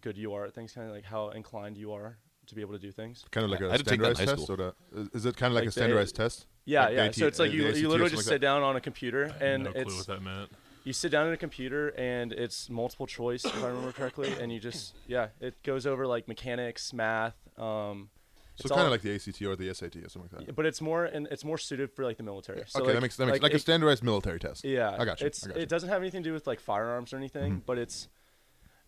good 0.00 0.16
you 0.16 0.32
are 0.34 0.44
at 0.44 0.54
things, 0.54 0.72
kind 0.72 0.88
of 0.88 0.94
like 0.94 1.04
how 1.04 1.30
inclined 1.30 1.76
you 1.76 1.92
are 1.92 2.16
to 2.46 2.54
be 2.54 2.60
able 2.60 2.72
to 2.72 2.78
do 2.78 2.92
things. 2.92 3.24
Kind 3.32 3.44
of 3.44 3.50
like 3.50 3.60
I 3.62 3.66
a 3.66 3.70
had 3.72 3.78
to 3.78 3.84
take 3.84 4.00
that 4.00 4.10
in 4.10 4.14
standardized 4.14 4.48
test, 4.48 4.50
or 4.50 4.56
the, 4.56 4.74
is- 5.00 5.08
is 5.14 5.26
it 5.26 5.36
kind 5.36 5.50
of 5.50 5.54
like, 5.56 5.62
Like 5.62 5.64
a 5.64 5.66
the- 5.66 5.72
standardized 5.72 6.14
test? 6.16 6.46
Yeah, 6.64 6.84
Like 6.86 6.94
yeah. 6.94 7.04
AT 7.04 7.14
so 7.16 7.26
it's 7.26 7.38
like 7.40 7.52
you 7.52 7.72
the 7.72 7.80
you 7.80 7.88
literally 7.88 8.10
just 8.10 8.26
like 8.28 8.32
sit 8.34 8.40
down 8.40 8.62
on 8.62 8.76
a 8.76 8.80
computer 8.80 9.34
and 9.40 9.64
no 9.64 9.72
clue 9.72 9.80
it's 9.82 9.96
what 9.96 10.06
that 10.06 10.22
meant. 10.22 10.50
You 10.84 10.92
sit 10.92 11.10
down 11.12 11.26
at 11.26 11.32
a 11.32 11.36
computer 11.36 11.88
and 11.90 12.32
it's 12.32 12.70
multiple 12.70 13.06
choice 13.06 13.44
if 13.44 13.62
I 13.62 13.68
remember 13.68 13.92
correctly, 13.92 14.32
and 14.40 14.52
you 14.52 14.60
just 14.60 14.94
yeah, 15.06 15.28
it 15.40 15.62
goes 15.62 15.86
over 15.86 16.06
like 16.06 16.26
mechanics, 16.28 16.92
math. 16.92 17.34
Um, 17.58 18.10
So 18.56 18.62
it's 18.66 18.70
kind 18.70 18.80
all- 18.80 18.86
of 18.86 18.90
like 18.92 19.02
the 19.02 19.14
ACT 19.14 19.42
or 19.46 19.56
the 19.56 19.72
SAT 19.74 19.96
or 20.04 20.08
something 20.08 20.30
like 20.36 20.46
that. 20.46 20.56
but 20.56 20.66
it's 20.66 20.80
more 20.80 21.04
and 21.04 21.26
it's 21.30 21.44
more 21.44 21.56
suited 21.58 21.90
for 21.92 22.04
like 22.04 22.16
the 22.18 22.22
military. 22.22 22.62
So 22.66 22.80
okay, 22.80 22.86
like, 22.88 22.94
that 22.96 23.00
makes 23.02 23.16
that 23.16 23.26
makes 23.26 23.42
like, 23.42 23.52
a 23.52 23.56
it- 23.56 23.60
standardized 23.60 24.02
military 24.04 24.38
test. 24.38 24.64
Yeah, 24.64 24.96
I 24.98 25.04
got 25.04 25.20
you, 25.20 25.26
It's 25.26 25.44
I 25.44 25.48
got 25.48 25.56
you. 25.56 25.62
it 25.62 25.68
doesn't 25.68 25.88
have 25.88 26.00
anything 26.02 26.22
to 26.22 26.28
do 26.30 26.34
with 26.34 26.46
like 26.46 26.60
firearms 26.60 27.12
or 27.12 27.16
anything, 27.16 27.56
Mhm. 27.60 27.66
but 27.66 27.78
it's 27.78 28.08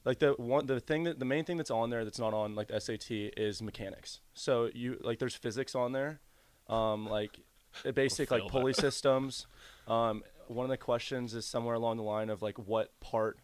like 0.05 0.19
the 0.19 0.33
one 0.33 0.67
the 0.67 0.81
thing 0.81 1.05
that 1.05 1.19
the 1.19 1.25
main 1.25 1.45
thing 1.45 1.57
that's 1.59 1.71
on 1.71 1.91
there 1.91 2.05
that's 2.05 2.19
not 2.19 2.35
on 2.35 2.55
like 2.55 2.69
the 2.69 2.81
SAT 2.81 3.11
is 3.37 3.63
mechanics. 3.63 4.21
So 4.35 4.69
you 4.75 4.99
like 5.03 5.19
there's 5.21 5.35
physics 5.37 5.75
on 5.75 5.93
there, 5.93 6.21
um, 6.69 7.07
like 7.07 7.39
basic 7.95 8.31
like 8.31 8.47
pulley 8.49 8.73
systems. 8.75 9.47
Um, 9.87 10.23
one 10.53 10.65
of 10.65 10.71
the 10.71 10.77
questions 10.77 11.35
is 11.35 11.45
somewhere 11.47 11.75
along 11.75 11.97
the 11.97 12.03
line 12.03 12.31
of 12.31 12.43
like 12.43 12.59
what 12.59 12.99
part, 13.01 13.39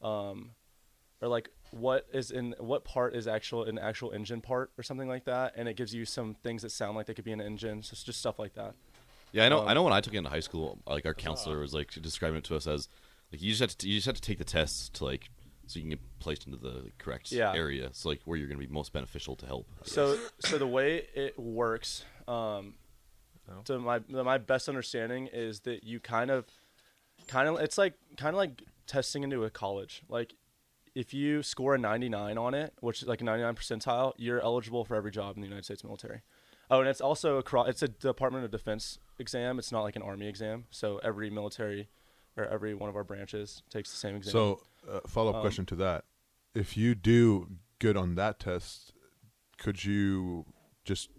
um, 0.00 0.50
or 1.20 1.28
like 1.28 1.50
what 1.70 2.06
is 2.12 2.30
in 2.30 2.54
what 2.58 2.84
part 2.84 3.14
is 3.14 3.26
actual 3.26 3.64
an 3.64 3.78
actual 3.78 4.10
engine 4.12 4.40
part 4.40 4.70
or 4.78 4.82
something 4.82 5.08
like 5.08 5.24
that, 5.24 5.54
and 5.56 5.68
it 5.68 5.76
gives 5.76 5.94
you 5.94 6.04
some 6.04 6.34
things 6.42 6.62
that 6.62 6.70
sound 6.70 6.96
like 6.96 7.06
they 7.06 7.14
could 7.14 7.24
be 7.24 7.32
an 7.32 7.40
engine. 7.40 7.82
So 7.82 7.90
it's 7.92 8.02
just 8.04 8.18
stuff 8.20 8.38
like 8.38 8.54
that. 8.54 8.74
Yeah, 9.32 9.46
I 9.46 9.48
know. 9.48 9.60
Um, 9.60 9.68
I 9.68 9.74
know. 9.74 9.82
When 9.82 9.92
I 9.92 10.00
took 10.00 10.14
it 10.14 10.18
into 10.18 10.30
high 10.30 10.40
school, 10.40 10.78
like 10.86 11.06
our 11.06 11.14
counselor 11.14 11.58
was 11.58 11.72
like 11.72 11.90
describing 12.00 12.38
it 12.38 12.44
to 12.44 12.56
us 12.56 12.66
as 12.66 12.88
like 13.32 13.40
you 13.40 13.50
just 13.50 13.60
have 13.60 13.76
to 13.78 13.88
you 13.88 13.96
just 13.96 14.06
have 14.06 14.14
to 14.16 14.20
take 14.20 14.38
the 14.38 14.44
tests 14.44 14.88
to 14.90 15.04
like 15.04 15.30
so 15.66 15.78
you 15.78 15.84
can 15.84 15.90
get 15.90 16.00
placed 16.18 16.44
into 16.46 16.58
the 16.58 16.90
correct 16.98 17.32
Yeah. 17.32 17.54
area. 17.54 17.88
So 17.92 18.08
like 18.10 18.20
where 18.24 18.36
you're 18.36 18.48
going 18.48 18.60
to 18.60 18.66
be 18.66 18.72
most 18.72 18.92
beneficial 18.92 19.36
to 19.36 19.46
help. 19.46 19.66
So 19.84 20.18
so 20.40 20.58
the 20.58 20.66
way 20.66 21.06
it 21.14 21.38
works, 21.38 22.04
um, 22.28 22.74
No. 23.48 23.60
to 23.64 23.78
my 23.78 24.00
my 24.08 24.38
best 24.38 24.68
understanding 24.68 25.28
is 25.32 25.60
that 25.60 25.84
you 25.84 26.00
kind 26.00 26.30
of, 26.30 26.46
kind 27.26 27.48
of 27.48 27.58
it's 27.60 27.76
like 27.76 27.94
kind 28.16 28.34
of 28.34 28.38
like 28.38 28.62
testing 28.86 29.22
into 29.22 29.44
a 29.44 29.50
college. 29.50 30.02
Like 30.08 30.34
if 30.94 31.12
you 31.14 31.42
score 31.42 31.74
a 31.74 31.78
99 31.78 32.36
on 32.38 32.54
it, 32.54 32.74
which 32.80 33.02
is 33.02 33.08
like 33.08 33.20
a 33.20 33.24
99 33.24 33.54
percentile, 33.54 34.12
you're 34.16 34.40
eligible 34.40 34.84
for 34.84 34.94
every 34.94 35.10
job 35.10 35.36
in 35.36 35.42
the 35.42 35.48
United 35.48 35.64
States 35.64 35.82
military. 35.82 36.20
Oh, 36.70 36.80
and 36.80 36.88
it's 36.88 37.00
also 37.00 37.36
across. 37.38 37.68
It's 37.68 37.82
a 37.82 37.88
Department 37.88 38.44
of 38.44 38.50
Defense 38.50 38.98
exam. 39.18 39.58
It's 39.58 39.72
not 39.72 39.82
like 39.82 39.96
an 39.96 40.02
Army 40.02 40.26
exam. 40.28 40.64
So 40.70 40.98
every 41.02 41.28
military 41.30 41.88
or 42.36 42.46
every 42.46 42.74
one 42.74 42.88
of 42.88 42.96
our 42.96 43.04
branches 43.04 43.62
takes 43.70 43.90
the 43.90 43.96
same 43.96 44.16
exam. 44.16 44.32
So, 44.32 44.60
uh, 44.90 45.00
follow 45.06 45.30
up 45.30 45.36
Um, 45.36 45.42
question 45.42 45.66
to 45.66 45.76
that: 45.76 46.04
If 46.54 46.76
you 46.76 46.94
do 46.94 47.48
good 47.78 47.96
on 47.96 48.14
that 48.14 48.38
test, 48.38 48.94
could 49.58 49.84
you 49.84 50.46
just 50.84 51.10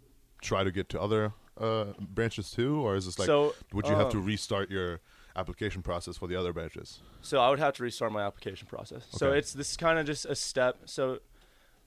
try 0.41 0.63
to 0.63 0.71
get 0.71 0.89
to 0.89 0.99
other 1.01 1.33
uh, 1.63 1.93
branches 1.99 2.51
too, 2.51 2.81
or 2.81 2.95
is 2.95 3.05
this 3.05 3.17
like 3.17 3.27
so 3.27 3.55
would 3.73 3.87
you 3.87 3.95
have 3.95 4.09
to 4.09 4.17
um, 4.17 4.25
restart 4.25 4.69
your 4.69 4.99
application 5.35 5.81
process 5.81 6.17
for 6.17 6.27
the 6.27 6.35
other 6.35 6.53
branches? 6.53 6.99
So 7.21 7.39
I 7.39 7.49
would 7.49 7.59
have 7.59 7.73
to 7.75 7.83
restart 7.83 8.11
my 8.11 8.23
application 8.23 8.67
process. 8.67 9.05
So 9.11 9.31
it's 9.31 9.53
this 9.53 9.71
is 9.71 9.77
kind 9.77 9.97
of 9.97 10.05
just 10.05 10.25
a 10.25 10.35
step. 10.35 10.77
So 10.85 11.19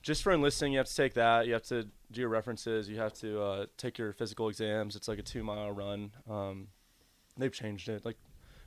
just 0.02 0.22
for 0.22 0.32
enlisting, 0.32 0.72
you 0.72 0.78
have 0.78 0.86
to 0.86 0.94
take 0.94 1.14
that. 1.14 1.46
You 1.46 1.52
have 1.52 1.64
to 1.64 1.88
do 2.10 2.20
your 2.20 2.30
references. 2.30 2.88
You 2.88 2.98
have 2.98 3.12
to 3.14 3.42
uh, 3.42 3.66
take 3.76 3.98
your 3.98 4.12
physical 4.12 4.48
exams. 4.48 4.96
It's 4.96 5.08
like 5.08 5.18
a 5.18 5.22
two 5.22 5.42
mile 5.42 5.72
run. 5.72 6.12
Um, 6.28 6.68
they've 7.36 7.52
changed 7.52 7.88
it. 7.88 8.04
Like, 8.04 8.16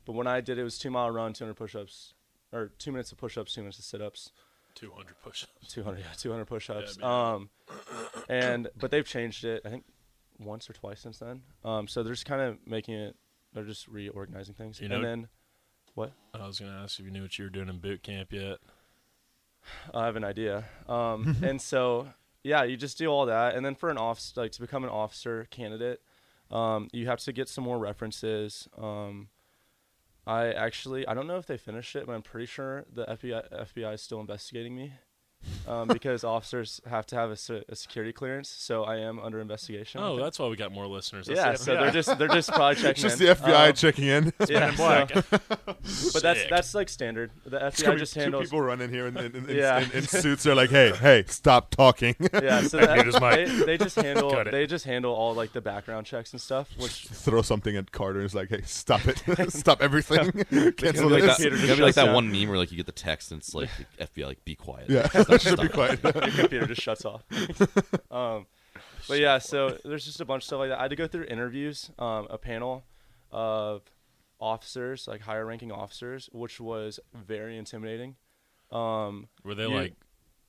but 0.06 0.14
when 0.14 0.28
I 0.28 0.42
did 0.42 0.58
it, 0.58 0.62
it 0.62 0.64
was 0.64 0.78
two 0.78 0.92
mile 0.92 1.10
run, 1.10 1.34
200 1.34 1.54
push-ups, 1.56 2.14
or 2.52 2.72
two 2.78 2.92
minutes 2.92 3.12
of 3.12 3.18
push-ups, 3.18 3.54
two 3.54 3.62
minutes 3.62 3.80
of 3.80 3.86
sit-ups, 3.86 4.32
200 4.76 5.16
push-ups. 5.24 5.74
200 5.74 6.00
yeah, 6.00 6.06
200 6.18 6.46
push-ups. 6.46 6.98
Yeah, 7.00 7.34
um, 7.34 7.50
and 8.30 8.70
but 8.78 8.92
they've 8.92 9.06
changed 9.06 9.46
it. 9.46 9.62
I 9.66 9.70
think 9.70 9.86
once 10.40 10.70
or 10.70 10.74
twice 10.74 11.02
since 11.02 11.20
then. 11.20 11.42
Um, 11.64 11.88
so 11.88 12.04
they're 12.04 12.14
just 12.14 12.26
kind 12.26 12.42
of 12.42 12.58
making 12.66 12.96
it. 12.96 13.16
They're 13.54 13.64
just 13.64 13.88
reorganizing 13.88 14.56
things. 14.56 14.80
You 14.80 14.86
and 14.86 15.02
know- 15.02 15.08
then 15.08 15.28
what? 15.96 16.14
I 16.34 16.46
was 16.46 16.60
going 16.60 16.72
to 16.72 16.78
ask 16.78 17.00
if 17.00 17.06
you 17.06 17.12
knew 17.12 17.24
what 17.24 17.38
you 17.38 17.46
were 17.46 17.50
doing 17.50 17.68
in 17.68 17.80
boot 17.80 18.04
camp 18.04 18.32
yet. 18.32 18.58
I 19.94 20.06
have 20.06 20.16
an 20.16 20.24
idea. 20.24 20.66
Um, 20.88 21.38
and 21.44 21.62
so, 21.62 22.08
yeah, 22.44 22.64
you 22.64 22.78
just 22.78 22.98
do 22.98 23.08
all 23.08 23.26
that, 23.26 23.56
and 23.56 23.66
then 23.66 23.76
for 23.76 23.90
an 23.90 23.98
officer, 23.98 24.42
like 24.42 24.52
to 24.54 24.62
become 24.62 24.84
an 24.84 24.90
officer 24.90 25.48
candidate, 25.52 26.02
um, 26.52 26.88
you 26.94 27.08
have 27.08 27.20
to 27.20 27.34
get 27.34 27.50
some 27.50 27.64
more 27.64 27.78
references. 27.78 28.68
Um, 28.78 29.28
I 30.26 30.52
actually, 30.52 31.08
I 31.08 31.14
don't 31.14 31.28
know 31.28 31.38
if 31.38 31.48
they 31.48 31.58
finished 31.58 31.96
it, 31.96 32.06
but 32.06 32.14
I'm 32.14 32.22
pretty 32.22 32.46
sure 32.46 32.86
the 32.92 33.06
FBI, 33.06 33.68
FBI 33.74 33.94
is 33.96 34.02
still 34.02 34.20
investigating 34.20 34.76
me. 34.76 34.94
Um, 35.68 35.88
because 36.00 36.24
officers 36.24 36.82
have 36.90 37.06
to 37.08 37.16
have 37.16 37.32
a, 37.32 37.36
se- 37.36 37.64
a 37.70 37.76
security 37.76 38.12
clearance, 38.12 38.50
so 38.50 38.84
I 38.84 38.98
am 38.98 39.20
under 39.20 39.40
investigation. 39.40 40.02
Oh, 40.02 40.18
that's 40.18 40.38
why 40.40 40.48
we 40.48 40.56
got 40.56 40.72
more 40.72 40.88
listeners. 40.88 41.28
That's 41.28 41.40
yeah. 41.40 41.52
the 41.54 41.58
So 41.58 41.74
they're 41.76 41.92
just 41.92 42.18
they're 42.18 42.28
just 42.28 42.50
probably 42.50 42.72
It's 42.74 42.82
checking. 42.82 43.02
just 43.04 43.22
in. 43.22 43.28
the 43.28 43.36
FBI 43.36 43.68
Um, 43.70 43.74
checking 43.74 44.06
in. 44.06 44.34
yeah, 44.48 44.70
in 44.70 44.76
black. 44.76 45.12
so- 45.14 45.24
but 46.14 46.22
that's 46.24 46.50
that's 46.50 46.74
like 46.76 46.90
standard. 46.90 47.32
The 47.46 47.58
FBI 47.60 47.84
gonna 47.84 47.94
be 47.96 48.00
just 48.00 48.14
two 48.14 48.20
handles. 48.22 48.44
people 48.46 48.62
run 48.62 48.82
in 48.82 48.90
here 48.92 49.08
in, 49.08 49.18
in, 49.18 49.36
in, 49.36 49.50
in- 49.50 49.56
Yeah. 49.56 49.80
in, 49.80 49.92
in 49.92 50.02
suits. 50.04 50.44
They're 50.44 50.56
like, 50.56 50.70
"Hey, 50.72 50.92
hey, 50.92 51.24
stop 51.28 51.70
talking." 51.72 52.16
Yeah, 52.34 52.62
so 52.62 52.78
Mute 52.80 52.88
that, 53.14 53.22
they, 53.22 53.46
they 53.66 53.78
just 53.78 53.96
handle 53.96 54.44
they 54.46 54.66
just 54.68 54.86
handle 54.86 55.14
all 55.14 55.34
like 55.36 55.54
the 55.54 55.62
background 55.62 56.06
checks 56.06 56.32
and 56.34 56.42
stuff, 56.42 56.70
which 56.78 57.06
Throw 57.08 57.42
something 57.42 57.76
at 57.78 57.92
Carter. 57.92 58.20
and 58.20 58.26
It's 58.26 58.36
like, 58.36 58.50
"Hey, 58.50 58.62
stop 58.66 59.02
it! 59.08 59.22
stop 59.52 59.82
everything! 59.82 60.32
Cancel 60.78 61.10
Like 61.10 61.22
this." 61.24 61.38
that, 61.38 61.44
Peter 61.44 61.56
just 61.56 61.68
gotta 61.68 61.76
be 61.78 61.84
like 61.84 61.96
that 61.96 62.14
one 62.14 62.32
meme 62.32 62.50
where 62.50 62.58
like 62.58 62.72
you 62.72 62.78
get 62.78 62.86
the 62.88 62.92
text 62.92 63.32
and 63.32 63.40
it's 63.40 63.54
like 63.54 63.70
the 63.98 64.06
FBI 64.06 64.26
like 64.26 64.44
be 64.46 64.56
quiet. 64.56 64.90
Yeah, 64.90 65.08
Stop, 65.38 65.42
should 65.42 65.62
be 65.62 65.68
quiet. 65.70 66.02
your 66.04 66.14
computer 66.14 66.66
just 66.66 66.82
shuts 66.82 67.06
off. 67.06 67.24
um, 68.12 68.46
but 69.08 69.20
yeah, 69.20 69.38
so 69.38 69.78
there's 69.86 70.06
just 70.06 70.22
a 70.22 70.26
bunch 70.26 70.44
of 70.44 70.48
stuff 70.48 70.60
like 70.60 70.70
that. 70.70 70.80
I 70.80 70.84
had 70.84 70.90
to 70.92 70.96
go 70.96 71.08
through 71.08 71.26
interviews, 71.26 71.90
um, 72.00 72.28
a 72.30 72.38
panel 72.38 72.84
of 73.32 73.82
officers, 74.40 75.08
like 75.08 75.22
higher 75.22 75.46
ranking 75.46 75.72
officers, 75.72 76.30
which 76.32 76.60
was 76.60 77.00
very 77.14 77.58
intimidating. 77.58 78.16
Um, 78.72 79.28
Were 79.44 79.56
they 79.56 79.64
You- 79.68 79.76
like, 79.76 79.94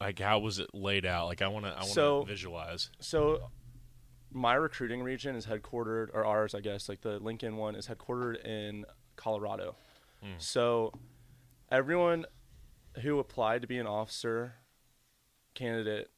like 0.00 0.18
how 0.18 0.38
was 0.38 0.58
it 0.58 0.68
laid 0.74 1.04
out? 1.06 1.26
Like 1.26 1.42
I 1.42 1.48
want 1.48 1.64
to, 1.66 1.70
I 1.72 1.74
want 1.76 1.86
to 1.88 1.92
So- 1.92 2.22
visualize. 2.24 2.90
so 3.00 3.50
my 4.32 4.54
recruiting 4.54 5.02
region 5.02 5.34
is 5.34 5.46
headquartered, 5.46 6.08
or 6.14 6.24
ours, 6.24 6.54
I 6.54 6.60
guess, 6.60 6.88
like 6.88 7.00
the 7.00 7.18
Lincoln 7.18 7.56
one 7.56 7.74
is 7.74 7.88
headquartered 7.88 8.44
in 8.46 8.84
Colorado. 9.16 9.74
Hmm. 10.22 10.34
So 10.38 10.92
everyone 11.70 12.26
who 13.02 13.18
applied 13.18 13.62
to 13.62 13.68
be 13.68 13.78
an 13.78 13.86
officer 13.86 14.54
candidate, 15.60 16.10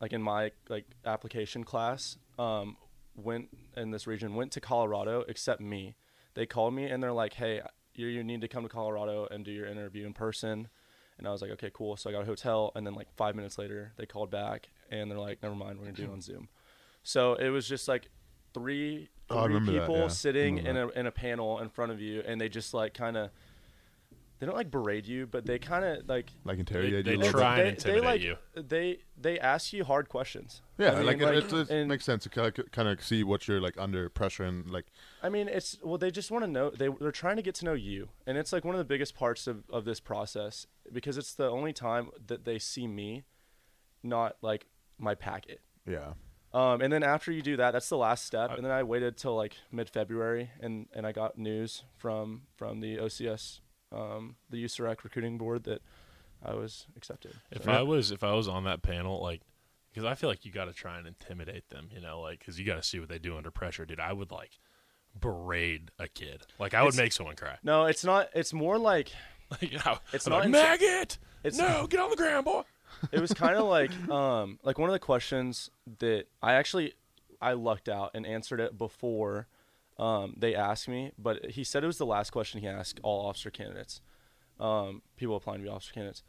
like 0.00 0.12
in 0.12 0.22
my 0.22 0.52
like 0.68 0.86
application 1.04 1.64
class, 1.64 2.16
um, 2.38 2.76
went 3.14 3.48
in 3.76 3.90
this 3.90 4.06
region 4.06 4.34
went 4.34 4.52
to 4.52 4.60
Colorado 4.60 5.24
except 5.28 5.60
me. 5.60 5.94
They 6.34 6.46
called 6.46 6.74
me 6.74 6.84
and 6.84 7.02
they're 7.02 7.12
like, 7.24 7.34
"Hey, 7.34 7.60
you 7.94 8.06
you 8.06 8.22
need 8.24 8.40
to 8.40 8.48
come 8.48 8.62
to 8.62 8.68
Colorado 8.68 9.26
and 9.30 9.44
do 9.44 9.50
your 9.52 9.66
interview 9.66 10.06
in 10.06 10.14
person." 10.14 10.68
And 11.18 11.26
I 11.28 11.30
was 11.32 11.42
like, 11.42 11.50
"Okay, 11.52 11.70
cool." 11.72 11.96
So 11.96 12.08
I 12.08 12.12
got 12.12 12.22
a 12.22 12.26
hotel, 12.26 12.72
and 12.74 12.86
then 12.86 12.94
like 12.94 13.08
five 13.16 13.34
minutes 13.34 13.58
later, 13.58 13.92
they 13.96 14.06
called 14.06 14.30
back 14.30 14.70
and 14.90 15.10
they're 15.10 15.18
like, 15.18 15.42
"Never 15.42 15.54
mind, 15.54 15.78
we're 15.78 15.84
gonna 15.86 15.96
do 15.96 16.04
it 16.04 16.10
on 16.12 16.20
Zoom." 16.20 16.48
So 17.02 17.34
it 17.34 17.50
was 17.50 17.68
just 17.68 17.88
like 17.88 18.08
three 18.54 19.08
Oh, 19.32 19.44
three 19.46 19.60
that, 19.60 19.66
people 19.66 19.96
yeah. 19.98 20.08
sitting 20.08 20.58
in 20.58 20.76
a 20.76 20.88
in 20.88 21.06
a 21.06 21.12
panel 21.12 21.60
in 21.60 21.68
front 21.68 21.92
of 21.92 22.00
you, 22.00 22.22
and 22.26 22.40
they 22.40 22.48
just 22.48 22.74
like 22.74 22.94
kind 22.94 23.16
of 23.16 23.30
they 24.40 24.46
don't 24.46 24.56
like 24.56 24.70
berate 24.70 25.06
you, 25.06 25.26
but 25.26 25.46
they 25.46 25.58
kind 25.60 25.84
of 25.84 26.08
like 26.08 26.30
Like 26.44 26.56
They, 26.56 26.60
interrogate 26.60 27.04
they 27.04 27.12
you. 27.12 27.16
a 27.18 27.20
little 27.20 27.40
try 27.40 27.56
bit. 27.56 27.66
and 27.68 27.76
they, 27.78 27.82
they 27.82 27.98
intimidate 27.98 28.04
like 28.04 28.20
you. 28.22 28.36
they 28.68 28.98
they 29.20 29.38
ask 29.38 29.72
you 29.72 29.84
hard 29.84 30.08
questions. 30.08 30.62
Yeah, 30.78 30.92
I 30.92 30.96
mean, 30.96 31.06
like, 31.06 31.20
it, 31.20 31.44
it, 31.44 31.52
it 31.52 31.70
and- 31.70 31.88
makes 31.88 32.04
sense 32.06 32.22
to 32.24 32.30
kind 32.30 32.58
of, 32.58 32.70
kind 32.72 32.88
of 32.88 33.02
see 33.04 33.22
what 33.22 33.46
you're 33.46 33.60
like 33.60 33.76
under 33.78 34.08
pressure 34.08 34.44
and 34.44 34.68
like. 34.70 34.86
I 35.22 35.28
mean, 35.28 35.46
it's 35.48 35.78
well, 35.82 35.98
they 35.98 36.10
just 36.10 36.30
want 36.30 36.44
to 36.44 36.50
know. 36.50 36.70
They 36.70 36.88
they're 36.88 37.12
trying 37.12 37.36
to 37.36 37.42
get 37.42 37.54
to 37.56 37.64
know 37.66 37.74
you, 37.74 38.08
and 38.26 38.36
it's 38.38 38.52
like 38.52 38.64
one 38.64 38.74
of 38.74 38.78
the 38.78 38.84
biggest 38.84 39.14
parts 39.14 39.46
of 39.46 39.64
of 39.70 39.84
this 39.84 40.00
process 40.00 40.66
because 40.92 41.16
it's 41.18 41.34
the 41.34 41.48
only 41.48 41.72
time 41.74 42.08
that 42.26 42.44
they 42.46 42.58
see 42.58 42.86
me, 42.86 43.24
not 44.02 44.36
like 44.42 44.66
my 44.98 45.14
packet. 45.14 45.60
Yeah. 45.86 46.14
Um, 46.52 46.80
and 46.80 46.92
then 46.92 47.04
after 47.04 47.30
you 47.30 47.42
do 47.42 47.56
that, 47.58 47.70
that's 47.72 47.88
the 47.88 47.96
last 47.96 48.24
step. 48.24 48.50
And 48.56 48.64
then 48.64 48.72
I 48.72 48.82
waited 48.82 49.16
till 49.16 49.36
like 49.36 49.54
mid 49.70 49.88
February, 49.88 50.50
and 50.60 50.86
and 50.94 51.06
I 51.06 51.12
got 51.12 51.38
news 51.38 51.84
from 51.96 52.42
from 52.56 52.80
the 52.80 52.96
OCS, 52.96 53.60
um, 53.92 54.36
the 54.50 54.62
USAREC 54.64 55.02
recruiting 55.04 55.38
board 55.38 55.64
that 55.64 55.82
I 56.44 56.54
was 56.54 56.86
accepted. 56.96 57.32
If 57.50 57.64
So- 57.64 57.72
I 57.72 57.82
was, 57.82 58.10
if 58.10 58.22
I 58.24 58.32
was 58.32 58.48
on 58.48 58.64
that 58.64 58.82
panel, 58.82 59.20
like, 59.22 59.42
because 59.92 60.04
I 60.04 60.14
feel 60.14 60.30
like 60.30 60.44
you 60.44 60.52
got 60.52 60.66
to 60.66 60.72
try 60.72 60.98
and 60.98 61.06
intimidate 61.06 61.68
them, 61.70 61.88
you 61.92 62.00
know, 62.00 62.20
like, 62.20 62.38
because 62.38 62.58
you 62.58 62.64
got 62.64 62.76
to 62.76 62.82
see 62.82 63.00
what 63.00 63.08
they 63.08 63.18
do 63.18 63.36
under 63.36 63.50
pressure, 63.50 63.84
dude. 63.84 63.98
I 64.00 64.12
would 64.12 64.30
like 64.30 64.58
berate 65.18 65.90
a 65.98 66.08
kid, 66.08 66.46
like, 66.58 66.74
I 66.74 66.82
would 66.82 66.90
It's- 66.94 67.02
make 67.04 67.12
someone 67.12 67.36
cry. 67.36 67.58
no, 67.62 67.86
it's 67.86 68.04
not. 68.04 68.28
It's 68.34 68.52
more 68.52 68.78
like 68.78 69.10
Like, 69.50 69.72
you 69.72 69.78
know, 69.84 69.98
It's 70.12 70.26
I'm 70.28 70.32
not 70.32 70.40
like, 70.42 70.50
maggot. 70.50 71.18
it's 71.42 71.58
no, 71.58 71.86
get 71.88 71.98
on 71.98 72.10
the 72.10 72.16
ground, 72.16 72.44
boy. 72.44 72.62
it 73.12 73.20
was 73.20 73.32
kind 73.34 73.56
of 73.56 73.64
like 73.66 73.90
um 74.08 74.58
like 74.62 74.78
one 74.78 74.88
of 74.88 74.92
the 74.92 74.98
questions 75.00 75.70
that 75.98 76.26
I 76.42 76.54
actually 76.54 76.94
I 77.40 77.52
lucked 77.54 77.88
out 77.88 78.12
and 78.14 78.24
answered 78.26 78.60
it 78.60 78.76
before 78.78 79.48
um 80.00 80.34
they 80.36 80.54
asked 80.54 80.88
me, 80.88 81.12
but 81.18 81.50
he 81.52 81.62
said 81.62 81.84
it 81.84 81.86
was 81.86 81.98
the 81.98 82.06
last 82.06 82.30
question 82.30 82.60
he 82.60 82.66
asked 82.68 82.98
all 83.02 83.26
officer 83.26 83.50
candidates, 83.50 84.00
um 84.58 85.02
people 85.16 85.36
applying 85.36 85.60
to 85.60 85.64
be 85.64 85.70
officer 85.70 85.92
candidates. 85.92 86.22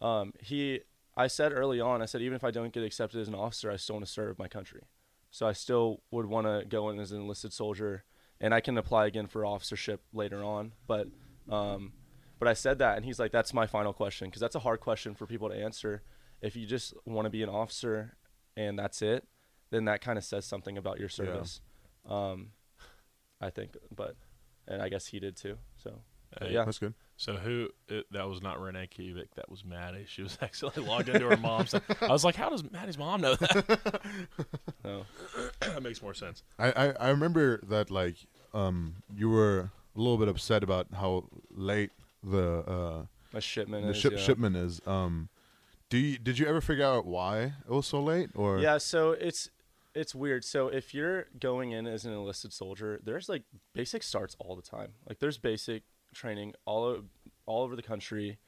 Um 0.00 0.32
he 0.40 0.80
I 1.16 1.26
said 1.26 1.52
early 1.52 1.80
on 1.80 2.02
I 2.02 2.06
said 2.06 2.22
even 2.22 2.36
if 2.36 2.44
I 2.44 2.50
don't 2.50 2.72
get 2.72 2.84
accepted 2.84 3.20
as 3.20 3.28
an 3.28 3.34
officer, 3.34 3.70
I 3.70 3.76
still 3.76 3.96
want 3.96 4.06
to 4.06 4.12
serve 4.12 4.38
my 4.38 4.48
country, 4.48 4.82
so 5.30 5.46
I 5.46 5.52
still 5.52 6.02
would 6.10 6.26
want 6.26 6.46
to 6.46 6.64
go 6.68 6.88
in 6.90 6.98
as 7.00 7.12
an 7.12 7.20
enlisted 7.20 7.52
soldier, 7.52 8.04
and 8.40 8.54
I 8.54 8.60
can 8.60 8.78
apply 8.78 9.06
again 9.06 9.26
for 9.26 9.44
officership 9.44 10.02
later 10.12 10.42
on, 10.42 10.72
but 10.86 11.08
um 11.48 11.92
but 12.38 12.48
I 12.48 12.52
said 12.52 12.78
that, 12.80 12.96
and 12.96 13.04
he's 13.06 13.18
like, 13.18 13.32
"That's 13.32 13.54
my 13.54 13.66
final 13.66 13.94
question," 13.94 14.28
because 14.28 14.42
that's 14.42 14.54
a 14.54 14.58
hard 14.60 14.80
question 14.80 15.14
for 15.14 15.26
people 15.26 15.48
to 15.48 15.54
answer. 15.56 16.02
If 16.42 16.54
you 16.54 16.66
just 16.66 16.92
want 17.06 17.24
to 17.24 17.30
be 17.30 17.42
an 17.42 17.48
officer 17.48 18.18
and 18.58 18.78
that's 18.78 19.00
it, 19.00 19.26
then 19.70 19.86
that 19.86 20.02
kind 20.02 20.18
of 20.18 20.24
says 20.24 20.44
something 20.44 20.76
about 20.76 21.00
your 21.00 21.08
service. 21.08 21.60
Um, 22.04 22.50
I 23.40 23.50
think, 23.50 23.76
but 23.94 24.16
and 24.66 24.82
I 24.82 24.88
guess 24.88 25.06
he 25.06 25.20
did 25.20 25.36
too. 25.36 25.58
So 25.82 26.00
Hey, 26.40 26.52
yeah, 26.52 26.64
That's 26.64 26.78
good. 26.78 26.94
So 27.16 27.34
who? 27.34 27.68
It, 27.88 28.04
that 28.12 28.28
was 28.28 28.42
not 28.42 28.60
Renee 28.60 28.88
Kubik. 28.94 29.28
That 29.36 29.50
was 29.50 29.64
Maddie. 29.64 30.04
She 30.06 30.22
was 30.22 30.36
actually 30.42 30.84
logged 30.84 31.08
into 31.08 31.28
her 31.28 31.36
mom's. 31.36 31.74
I 31.74 32.08
was 32.08 32.24
like, 32.24 32.36
how 32.36 32.50
does 32.50 32.68
Maddie's 32.70 32.98
mom 32.98 33.22
know 33.22 33.34
that? 33.36 34.00
no. 34.84 35.04
that 35.60 35.82
makes 35.82 36.02
more 36.02 36.14
sense. 36.14 36.42
I, 36.58 36.72
I, 36.72 36.86
I 36.92 37.08
remember 37.08 37.60
that 37.68 37.90
like 37.90 38.16
um 38.52 38.96
you 39.14 39.30
were 39.30 39.70
a 39.94 39.98
little 39.98 40.18
bit 40.18 40.28
upset 40.28 40.62
about 40.62 40.88
how 40.94 41.24
late 41.50 41.90
the 42.22 42.58
uh 42.66 43.04
my 43.32 43.40
shipment 43.40 43.84
the 43.84 43.90
is 43.90 43.96
ship 43.96 44.12
yeah. 44.12 44.18
shipment 44.18 44.56
is. 44.56 44.80
Um, 44.86 45.28
do 45.88 45.98
you, 45.98 46.18
did 46.18 46.38
you 46.38 46.46
ever 46.46 46.60
figure 46.60 46.84
out 46.84 47.06
why 47.06 47.42
it 47.42 47.70
was 47.70 47.86
so 47.86 48.02
late? 48.02 48.30
Or 48.34 48.58
Yeah, 48.58 48.78
so 48.78 49.12
it's 49.12 49.50
it's 49.96 50.14
weird. 50.14 50.44
So 50.44 50.68
if 50.68 50.94
you're 50.94 51.26
going 51.40 51.72
in 51.72 51.86
as 51.86 52.04
an 52.04 52.12
enlisted 52.12 52.52
soldier, 52.52 53.00
there's 53.02 53.28
like 53.28 53.42
basic 53.72 54.02
starts 54.02 54.36
all 54.38 54.54
the 54.54 54.62
time. 54.62 54.92
Like 55.08 55.18
there's 55.18 55.38
basic 55.38 55.82
training 56.14 56.54
all 56.66 56.84
o- 56.84 57.04
all 57.46 57.62
over 57.64 57.74
the 57.76 57.82
country. 57.82 58.38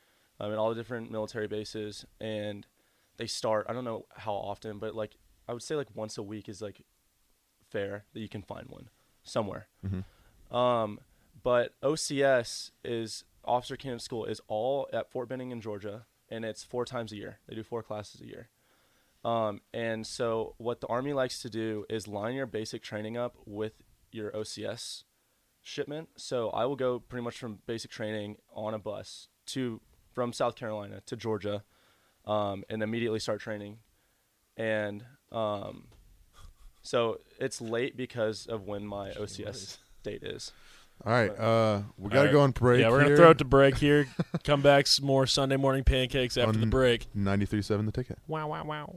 um, 0.40 0.52
at 0.52 0.58
all 0.58 0.68
the 0.68 0.76
different 0.76 1.10
military 1.10 1.48
bases, 1.48 2.04
and 2.20 2.64
they 3.16 3.26
start. 3.26 3.66
I 3.68 3.72
don't 3.72 3.84
know 3.84 4.06
how 4.16 4.34
often, 4.34 4.78
but 4.78 4.94
like 4.94 5.16
I 5.48 5.52
would 5.52 5.62
say 5.64 5.74
like 5.74 5.88
once 5.94 6.16
a 6.16 6.22
week 6.22 6.48
is 6.48 6.62
like 6.62 6.82
fair 7.70 8.04
that 8.14 8.20
you 8.20 8.28
can 8.28 8.42
find 8.42 8.68
one 8.68 8.88
somewhere. 9.24 9.66
Um, 10.50 11.00
but 11.42 11.74
OCS 11.82 12.70
is 12.84 13.24
Officer 13.44 13.76
Candidate 13.76 14.02
School 14.02 14.24
is 14.26 14.40
all 14.48 14.88
at 14.92 15.10
Fort 15.10 15.28
Benning 15.28 15.50
in 15.50 15.60
Georgia, 15.60 16.06
and 16.28 16.44
it's 16.44 16.62
four 16.62 16.84
times 16.84 17.12
a 17.12 17.16
year. 17.16 17.38
They 17.48 17.54
do 17.56 17.62
four 17.62 17.82
classes 17.82 18.20
a 18.20 18.26
year. 18.26 18.48
Um, 19.28 19.60
and 19.74 20.06
so 20.06 20.54
what 20.56 20.80
the 20.80 20.86
Army 20.86 21.12
likes 21.12 21.42
to 21.42 21.50
do 21.50 21.84
is 21.90 22.08
line 22.08 22.34
your 22.34 22.46
basic 22.46 22.82
training 22.82 23.16
up 23.16 23.36
with 23.44 23.72
your 24.10 24.30
OCS 24.30 25.04
shipment. 25.62 26.08
So 26.16 26.48
I 26.50 26.64
will 26.64 26.76
go 26.76 26.98
pretty 26.98 27.24
much 27.24 27.36
from 27.38 27.58
basic 27.66 27.90
training 27.90 28.36
on 28.54 28.72
a 28.72 28.78
bus 28.78 29.28
to 29.48 29.80
from 30.14 30.32
South 30.32 30.56
Carolina 30.56 31.02
to 31.06 31.16
Georgia, 31.16 31.62
um, 32.24 32.64
and 32.70 32.82
immediately 32.82 33.18
start 33.18 33.40
training. 33.40 33.78
And 34.56 35.04
um, 35.30 35.88
so 36.82 37.18
it's 37.38 37.60
late 37.60 37.96
because 37.96 38.46
of 38.46 38.62
when 38.66 38.86
my 38.86 39.10
OCS 39.10 39.76
date 40.02 40.22
is. 40.22 40.52
All 41.04 41.12
right, 41.12 41.30
uh, 41.38 41.82
we 41.96 42.08
got 42.08 42.14
to 42.14 42.18
All 42.18 42.24
right. 42.24 42.32
go 42.32 42.40
on 42.40 42.50
break. 42.50 42.80
Yeah, 42.80 42.88
we're 42.90 43.02
gonna 43.02 43.14
throw 43.16 43.30
it 43.30 43.38
to 43.38 43.44
break 43.44 43.76
here. 43.76 44.08
Come 44.44 44.62
back 44.62 44.88
some 44.88 45.06
more 45.06 45.26
Sunday 45.28 45.56
morning 45.56 45.84
pancakes 45.84 46.36
after 46.36 46.52
the 46.58 46.62
On- 46.62 46.70
break. 46.70 47.06
93.7 47.16 47.86
the 47.86 47.92
ticket. 47.92 48.18
Wow, 48.26 48.48
wow, 48.48 48.64
wow. 48.64 48.96